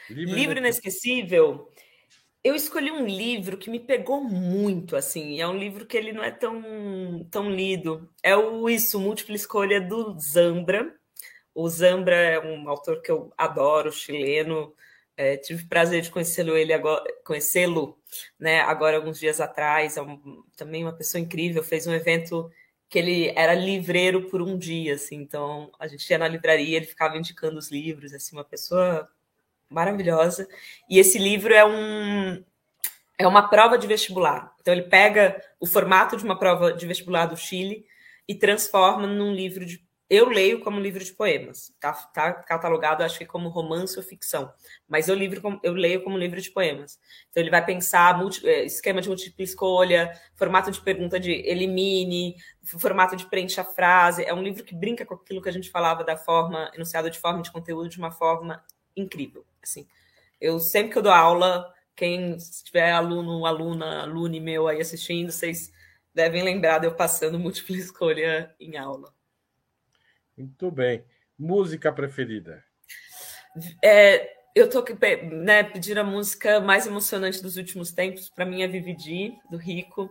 [0.09, 1.69] Livro, livro inesquecível.
[2.45, 5.41] Eu escolhi um livro que me pegou muito, assim.
[5.41, 8.09] É um livro que ele não é tão, tão lido.
[8.23, 10.97] É o Isso, Múltipla Escolha, do Zambra.
[11.53, 14.75] O Zambra é um autor que eu adoro, chileno.
[15.17, 17.99] É, tive prazer de conhecê-lo ele agora, conhecê-lo,
[18.39, 18.61] né?
[18.61, 22.51] Agora alguns dias atrás, é um, também uma pessoa incrível, fez um evento
[22.89, 25.17] que ele era livreiro por um dia, assim.
[25.17, 29.09] Então a gente ia na livraria, ele ficava indicando os livros, assim, uma pessoa
[29.69, 30.49] maravilhosa.
[30.89, 32.45] E esse livro é um
[33.19, 34.55] é uma prova de vestibular.
[34.61, 37.87] Então ele pega o formato de uma prova de vestibular do Chile
[38.29, 43.19] e transforma num livro de eu leio como livro de poemas, tá, tá catalogado, acho
[43.19, 44.53] que como romance ou ficção,
[44.87, 46.99] mas eu, livro, eu leio como livro de poemas.
[47.31, 52.37] Então ele vai pensar multi, é, esquema de múltipla escolha, formato de pergunta de elimine,
[52.63, 54.23] formato de preenche a frase.
[54.23, 57.19] É um livro que brinca com aquilo que a gente falava da forma, enunciado de
[57.19, 58.63] forma de conteúdo de uma forma
[58.95, 59.47] incrível.
[59.63, 59.89] Assim,
[60.39, 65.73] eu sempre que eu dou aula, quem tiver aluno, aluna, alune meu aí assistindo, vocês
[66.15, 69.11] devem lembrar de eu passando múltipla escolha em aula.
[70.37, 71.05] Muito bem.
[71.39, 72.65] Música preferida?
[73.83, 74.85] É, eu tô
[75.31, 78.31] né, pedindo a música mais emocionante dos últimos tempos.
[78.31, 80.11] Para mim é Vividi, do Rico,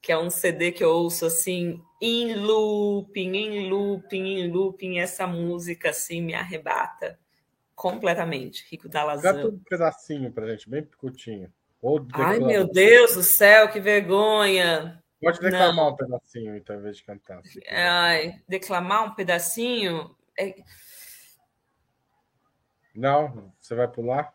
[0.00, 4.98] que é um CD que eu ouço assim, em looping, em looping, em looping.
[4.98, 7.18] Essa música assim me arrebata
[7.74, 8.66] completamente.
[8.70, 9.34] Rico da Lazan.
[9.34, 11.52] Canta um pedacinho pra gente, bem curtinho.
[12.12, 14.99] Ai, meu Deus do céu, que vergonha!
[15.20, 15.88] Pode declamar não.
[15.90, 17.42] um pedacinho, então, em vez de cantar.
[17.68, 20.16] Ai, declamar um pedacinho?
[20.38, 20.54] É...
[22.94, 24.34] Não, você vai pular?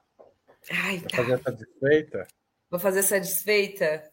[0.71, 2.27] Ai, vai fazer essa desfeita?
[2.69, 4.11] Vou fazer essa desfeita?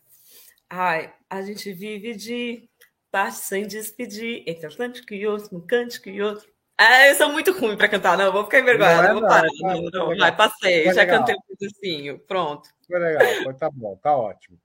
[0.69, 2.69] Ai, a gente vive de
[3.11, 6.51] parte sem despedir, entre Atlântico e outro, um cântico e outro.
[6.79, 9.47] Ah, eu sou muito ruim para cantar, não, vou ficar envergonhada, é vou parar.
[9.61, 11.19] Não, não, vai, passei, já legal.
[11.19, 12.71] cantei um pedacinho, pronto.
[12.87, 14.59] Foi legal, foi, tá bom, tá ótimo.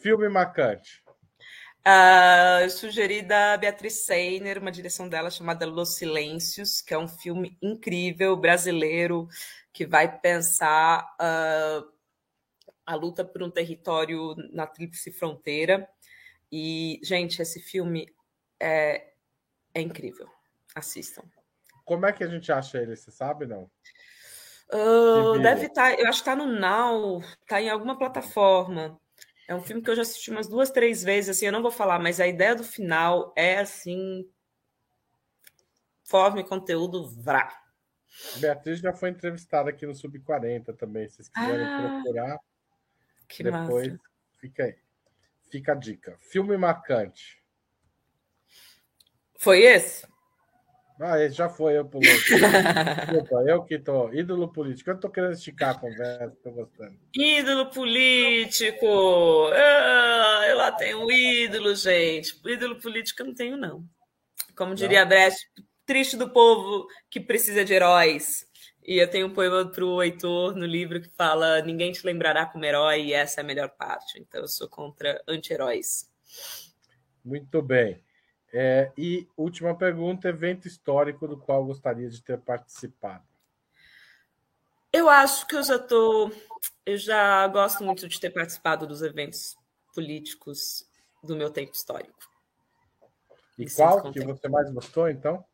[0.00, 1.02] Filme marcante.
[1.88, 7.08] Uh, eu sugeri da Beatriz Seiner, uma direção dela chamada Los Silêncios, que é um
[7.08, 9.26] filme incrível, brasileiro,
[9.72, 11.90] que vai pensar uh,
[12.84, 15.88] a luta por um território na Tríplice Fronteira.
[16.52, 18.14] E, gente, esse filme
[18.60, 19.12] é,
[19.72, 20.28] é incrível.
[20.74, 21.22] Assistam.
[21.86, 22.96] Como é que a gente acha ele?
[22.96, 23.62] Você sabe, não?
[24.70, 29.00] Uh, deve estar, tá, eu acho que está no Now, está em alguma plataforma.
[29.48, 31.70] É um filme que eu já assisti umas duas, três vezes, assim, eu não vou
[31.70, 34.30] falar, mas a ideia do final é assim.
[36.04, 37.58] Forma e conteúdo vrá.
[38.36, 42.38] Beatriz já foi entrevistada aqui no Sub 40 também, se vocês quiserem ah, procurar.
[43.26, 44.02] Que depois massa.
[44.38, 44.76] fica aí.
[45.50, 46.16] Fica a dica.
[46.20, 47.42] Filme marcante.
[49.38, 50.06] Foi esse?
[51.00, 52.10] Ah, esse já foi, eu pulei.
[52.10, 54.12] Desculpa, eu que tô.
[54.12, 54.90] Ídolo político.
[54.90, 56.98] Eu tô querendo esticar a conversa, tô gostando.
[57.14, 58.86] Ídolo político!
[59.52, 62.40] Ah, eu lá tenho um ídolo, gente.
[62.44, 63.84] Ídolo político eu não tenho, não.
[64.56, 65.08] Como diria não.
[65.08, 65.48] Brecht,
[65.86, 68.48] triste do povo que precisa de heróis.
[68.84, 72.44] E eu tenho um poema para o Heitor no livro que fala: Ninguém te lembrará
[72.44, 74.18] como herói, e essa é a melhor parte.
[74.18, 76.10] Então eu sou contra anti-heróis.
[77.24, 78.02] Muito bem.
[78.52, 83.24] É, e última pergunta: evento histórico do qual gostaria de ter participado?
[84.92, 86.32] Eu acho que eu já estou.
[86.84, 89.56] Eu já gosto muito de ter participado dos eventos
[89.94, 90.88] políticos
[91.22, 92.18] do meu tempo histórico.
[93.58, 95.44] E Me qual que você mais gostou, então?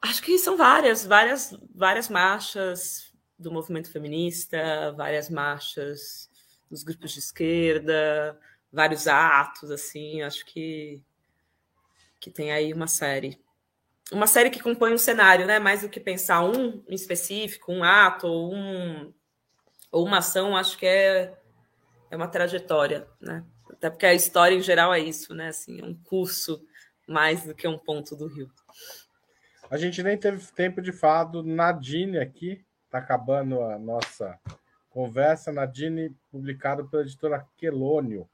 [0.00, 6.30] Acho que são várias, várias, várias marchas do movimento feminista, várias marchas
[6.70, 8.38] dos grupos de esquerda,
[8.72, 10.22] vários atos, assim.
[10.22, 11.02] Acho que
[12.20, 13.38] que tem aí uma série.
[14.12, 15.58] Uma série que compõe um cenário, né?
[15.58, 19.12] Mais do que pensar um específico, um ato ou, um,
[19.90, 21.36] ou uma ação, acho que é,
[22.10, 23.44] é uma trajetória, né?
[23.70, 25.48] Até porque a história em geral é isso, né?
[25.48, 26.64] Assim, é um curso
[27.06, 28.50] mais do que um ponto do rio.
[29.68, 34.38] A gente nem teve tempo de falar do Nadine aqui, tá acabando a nossa
[34.90, 35.52] conversa.
[35.52, 38.28] Nadine, publicado pela editora Quelônio,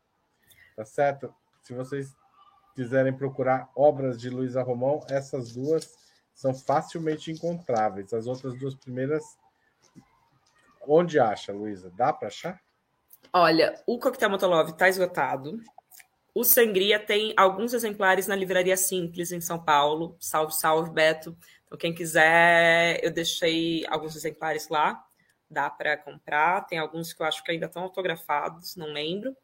[0.76, 1.34] tá certo?
[1.62, 2.14] Se vocês
[2.74, 5.94] quiserem procurar obras de Luísa Romão, essas duas
[6.34, 8.12] são facilmente encontráveis.
[8.12, 9.22] As outras duas primeiras,
[10.86, 11.90] onde acha, Luísa?
[11.96, 12.60] Dá para achar?
[13.32, 15.60] Olha, o Coquetel Motolov está esgotado.
[16.34, 20.16] O Sangria tem alguns exemplares na Livraria Simples, em São Paulo.
[20.18, 21.36] Salve, salve, Beto.
[21.66, 25.02] Então, quem quiser, eu deixei alguns exemplares lá.
[25.50, 26.66] Dá para comprar.
[26.66, 29.36] Tem alguns que eu acho que ainda estão autografados, não lembro.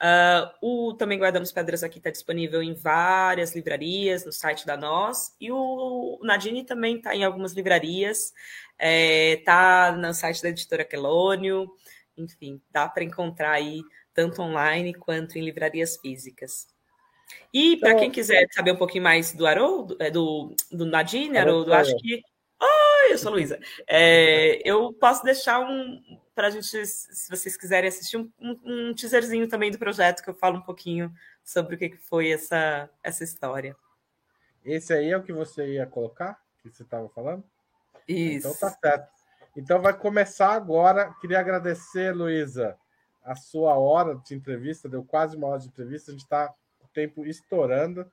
[0.00, 5.36] Uh, o Também Guardamos Pedras aqui está disponível em várias livrarias, no site da Nós,
[5.38, 8.32] e o Nadine também está em algumas livrarias,
[8.78, 11.70] está é, no site da editora Quelônio,
[12.16, 13.82] enfim, dá para encontrar aí
[14.14, 16.66] tanto online quanto em livrarias físicas.
[17.52, 21.74] E para quem quiser saber um pouquinho mais do Haroldo, é, do, do Nadine, Haroldo,
[21.74, 22.22] acho que.
[23.02, 23.58] Oi, eu sou Luísa.
[23.86, 26.02] É, eu posso deixar um,
[26.34, 30.34] para a gente, se vocês quiserem assistir, um, um, teaserzinho também do projeto, que eu
[30.34, 33.74] falo um pouquinho sobre o que foi essa, essa história.
[34.64, 37.42] Esse aí é o que você ia colocar, que você estava falando?
[38.06, 38.48] Isso.
[38.48, 39.08] Então tá certo.
[39.56, 41.14] Então vai começar agora.
[41.20, 42.76] Queria agradecer, Luísa,
[43.24, 46.88] a sua hora de entrevista, deu quase uma hora de entrevista, a gente está o
[46.88, 48.10] tempo estourando.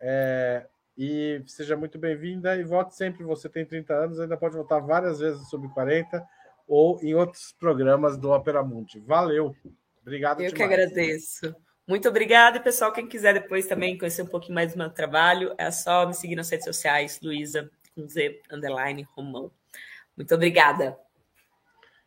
[0.00, 0.66] É,
[0.96, 3.24] e seja muito bem-vinda e volte sempre.
[3.24, 6.24] Você tem 30 anos, ainda pode voltar várias vezes sobre 40
[6.66, 9.00] ou em outros programas do Opera Mundi.
[9.00, 9.54] Valeu.
[10.00, 10.54] Obrigado Eu demais.
[10.54, 11.56] que agradeço.
[11.86, 15.52] Muito obrigada, e pessoal, quem quiser depois também conhecer um pouquinho mais do meu trabalho,
[15.58, 19.50] é só me seguir nas redes sociais, Luísa, com Z, underline, Romão.
[20.16, 20.96] Muito obrigada.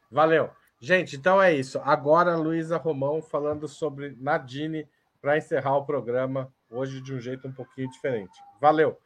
[0.10, 0.50] Valeu.
[0.80, 1.80] Gente, então é isso.
[1.84, 4.88] Agora, Luísa Romão falando sobre Nadine
[5.22, 8.38] para encerrar o programa hoje de um jeito um pouquinho diferente.
[8.60, 8.98] Valeu.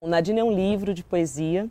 [0.00, 1.68] O Nadine é um livro de poesia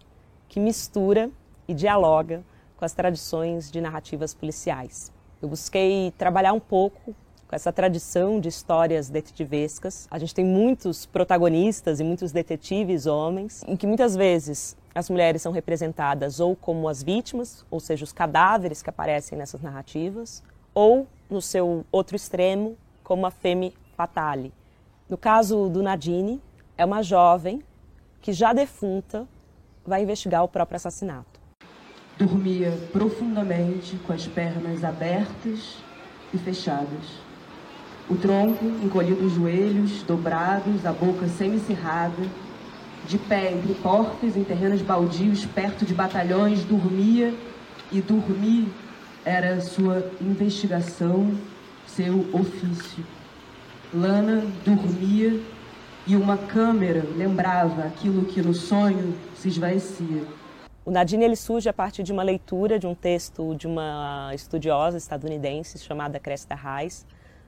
[0.50, 1.32] que mistura
[1.68, 2.44] e dialoga
[2.76, 5.12] com as tradições de narrativas policiais.
[5.42, 7.16] Eu busquei trabalhar um pouco
[7.48, 10.08] com essa tradição de histórias detetivescas.
[10.10, 15.42] A gente tem muitos protagonistas e muitos detetives homens, em que muitas vezes as mulheres
[15.42, 20.42] são representadas ou como as vítimas, ou seja, os cadáveres que aparecem nessas narrativas,
[20.74, 24.54] ou, no seu outro extremo, como a femme fatale.
[25.10, 26.42] No caso do Nadine,
[26.78, 27.62] é uma jovem
[28.22, 29.28] que, já defunta,
[29.86, 31.40] vai investigar o próprio assassinato.
[32.18, 35.78] Dormia profundamente com as pernas abertas
[36.34, 37.25] e fechadas.
[38.08, 42.24] O tronco encolhido os joelhos, dobrados, a boca semicerrada,
[43.08, 47.34] de pé entre portas em terrenos baldios, perto de batalhões, dormia
[47.92, 48.68] e dormir
[49.26, 51.36] era sua investigação,
[51.88, 53.04] seu ofício.
[53.92, 55.42] Lana dormia
[56.06, 60.24] e uma câmera lembrava aquilo que no sonho se esvaecia.
[60.86, 64.98] O Nadine ele surge a partir de uma leitura de um texto de uma estudiosa
[64.98, 67.04] estadunidense chamada Cressida Reis,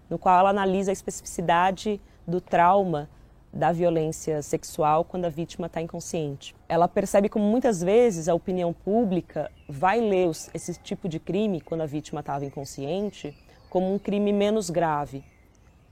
[0.09, 3.09] no qual ela analisa a especificidade do trauma
[3.51, 6.55] da violência sexual quando a vítima está inconsciente.
[6.67, 11.81] Ela percebe como muitas vezes a opinião pública vai ler esse tipo de crime, quando
[11.81, 13.35] a vítima estava inconsciente,
[13.69, 15.23] como um crime menos grave,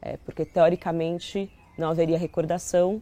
[0.02, 3.02] é, porque teoricamente não haveria recordação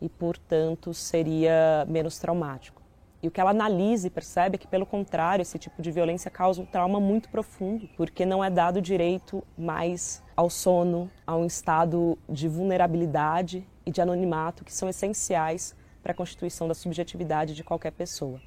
[0.00, 2.83] e, portanto, seria menos traumático.
[3.24, 6.30] E o que ela analisa e percebe é que, pelo contrário, esse tipo de violência
[6.30, 11.46] causa um trauma muito profundo, porque não é dado direito mais ao sono, a um
[11.46, 17.64] estado de vulnerabilidade e de anonimato que são essenciais para a constituição da subjetividade de
[17.64, 18.38] qualquer pessoa.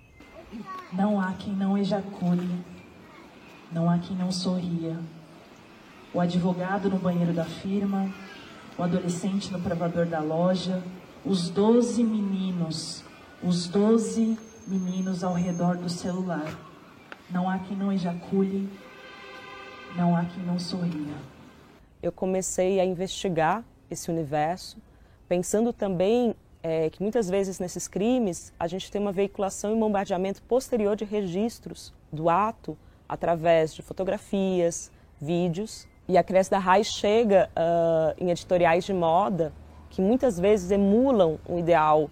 [0.94, 2.64] Não há quem não ejacule,
[3.72, 4.96] não há quem não sorria.
[6.14, 8.14] O advogado no banheiro da firma,
[8.78, 10.84] o adolescente no provador da loja,
[11.26, 13.04] os doze meninos,
[13.42, 14.38] os doze
[14.68, 16.46] meninos ao redor do celular.
[17.30, 18.70] Não há quem não ejacule,
[19.96, 21.16] não há quem não sorria.
[22.04, 24.78] Eu comecei a investigar esse universo,
[25.28, 30.42] pensando também é, que muitas vezes nesses crimes a gente tem uma veiculação e bombardeamento
[30.44, 35.88] posterior de registros do ato através de fotografias, vídeos.
[36.08, 39.54] E a Cresce da Raiz chega uh, em editoriais de moda
[39.90, 42.10] que muitas vezes emulam um ideal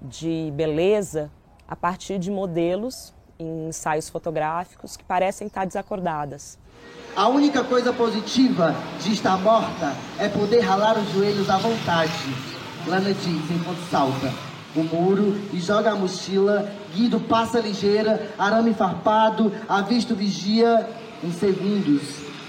[0.00, 1.30] de beleza
[1.68, 6.58] a partir de modelos em ensaios fotográficos que parecem estar desacordadas.
[7.14, 12.12] A única coisa positiva de estar morta é poder ralar os joelhos à vontade.
[12.86, 14.32] Lana diz enquanto salta
[14.76, 16.70] o muro e joga a mochila.
[16.94, 20.88] Guido passa ligeira, arame farpado, avista o vigia.
[21.24, 22.02] Em segundos,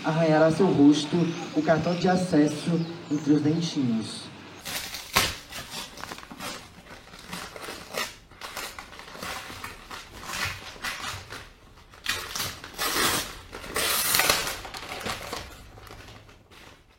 [0.03, 1.15] arranhará seu rosto,
[1.55, 4.26] o cartão de acesso entre os dentinhos.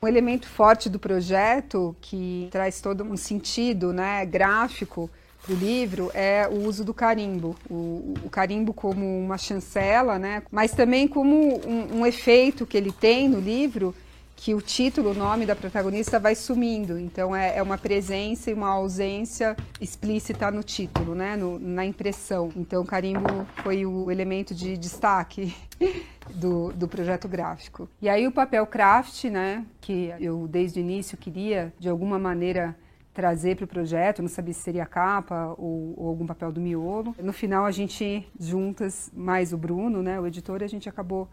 [0.09, 5.11] Um elemento forte do projeto, que traz todo um sentido né, gráfico
[5.45, 7.55] para o livro, é o uso do carimbo.
[7.69, 12.91] O, o, carimbo como uma chancela, né, mas também como um, um efeito que ele
[12.91, 13.95] tem no livro
[14.41, 16.97] que o título, o nome da protagonista vai sumindo.
[16.97, 21.37] Então é, é uma presença e uma ausência explícita no título, né?
[21.37, 22.49] No, na impressão.
[22.55, 25.53] Então o carimbo foi o elemento de destaque
[26.37, 27.89] do, do projeto gráfico.
[28.01, 29.67] E aí o papel craft, né?
[29.81, 32.77] Que eu desde o início queria de alguma maneira
[33.13, 37.13] trazer para o projeto, não sabia se seria capa ou, ou, algum papel do miolo.
[37.21, 41.29] No final a gente juntas, mais o Bruno, né, o editor, a gente acabou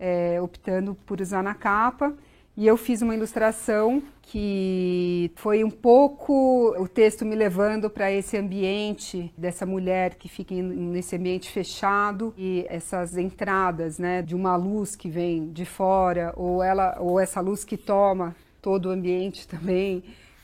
[0.00, 2.16] é, optando por usar na capa
[2.58, 8.36] e eu fiz uma ilustração que foi um pouco o texto me levando para esse
[8.36, 14.96] ambiente dessa mulher que fica nesse ambiente fechado e essas entradas, né, de uma luz
[14.96, 20.02] que vem de fora ou ela ou essa luz que toma todo o ambiente também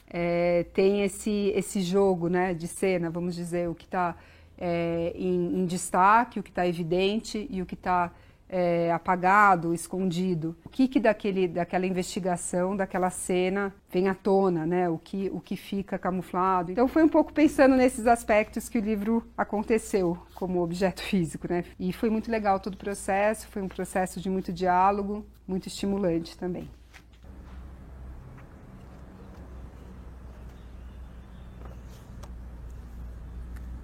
[0.09, 4.15] é, tem esse esse jogo, né, de cena, vamos dizer, o que está
[4.57, 8.13] é, em, em destaque, o que está evidente e o que está
[8.57, 10.57] é, apagado, escondido.
[10.65, 14.89] O que, que daquele, daquela investigação, daquela cena vem à tona, né?
[14.89, 16.71] O que, o que fica camuflado.
[16.71, 21.65] Então foi um pouco pensando nesses aspectos que o livro aconteceu como objeto físico, né?
[21.81, 26.39] E foi muito legal todo o processo, foi um processo de muito diálogo, muito estimulante
[26.39, 26.71] também.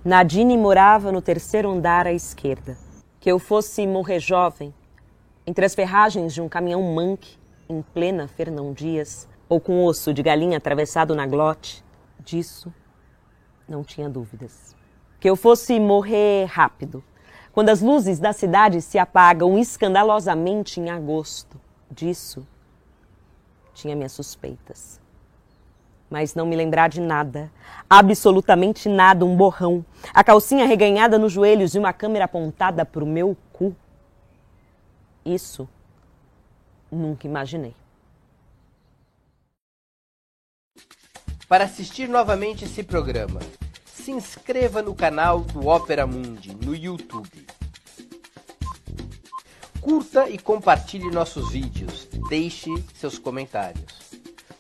[0.04, 2.89] Nadine morava no terceiro andar à esquerda
[3.20, 4.74] que eu fosse morrer jovem,
[5.46, 10.22] entre as ferragens de um caminhão manque, em plena Fernão Dias, ou com osso de
[10.22, 11.84] galinha atravessado na glote,
[12.18, 12.72] disso
[13.68, 14.74] não tinha dúvidas.
[15.20, 17.04] Que eu fosse morrer rápido,
[17.52, 21.60] quando as luzes da cidade se apagam escandalosamente em agosto,
[21.90, 22.46] disso
[23.74, 24.98] tinha minhas suspeitas.
[26.10, 27.50] Mas não me lembrar de nada,
[27.88, 33.06] absolutamente nada, um borrão, a calcinha reganhada nos joelhos e uma câmera apontada para o
[33.06, 33.74] meu cu.
[35.24, 35.68] Isso
[36.90, 37.74] nunca imaginei.
[41.48, 43.40] Para assistir novamente esse programa,
[43.84, 47.46] se inscreva no canal do Opera Mundi no YouTube.
[49.80, 52.06] Curta e compartilhe nossos vídeos.
[52.28, 53.99] Deixe seus comentários.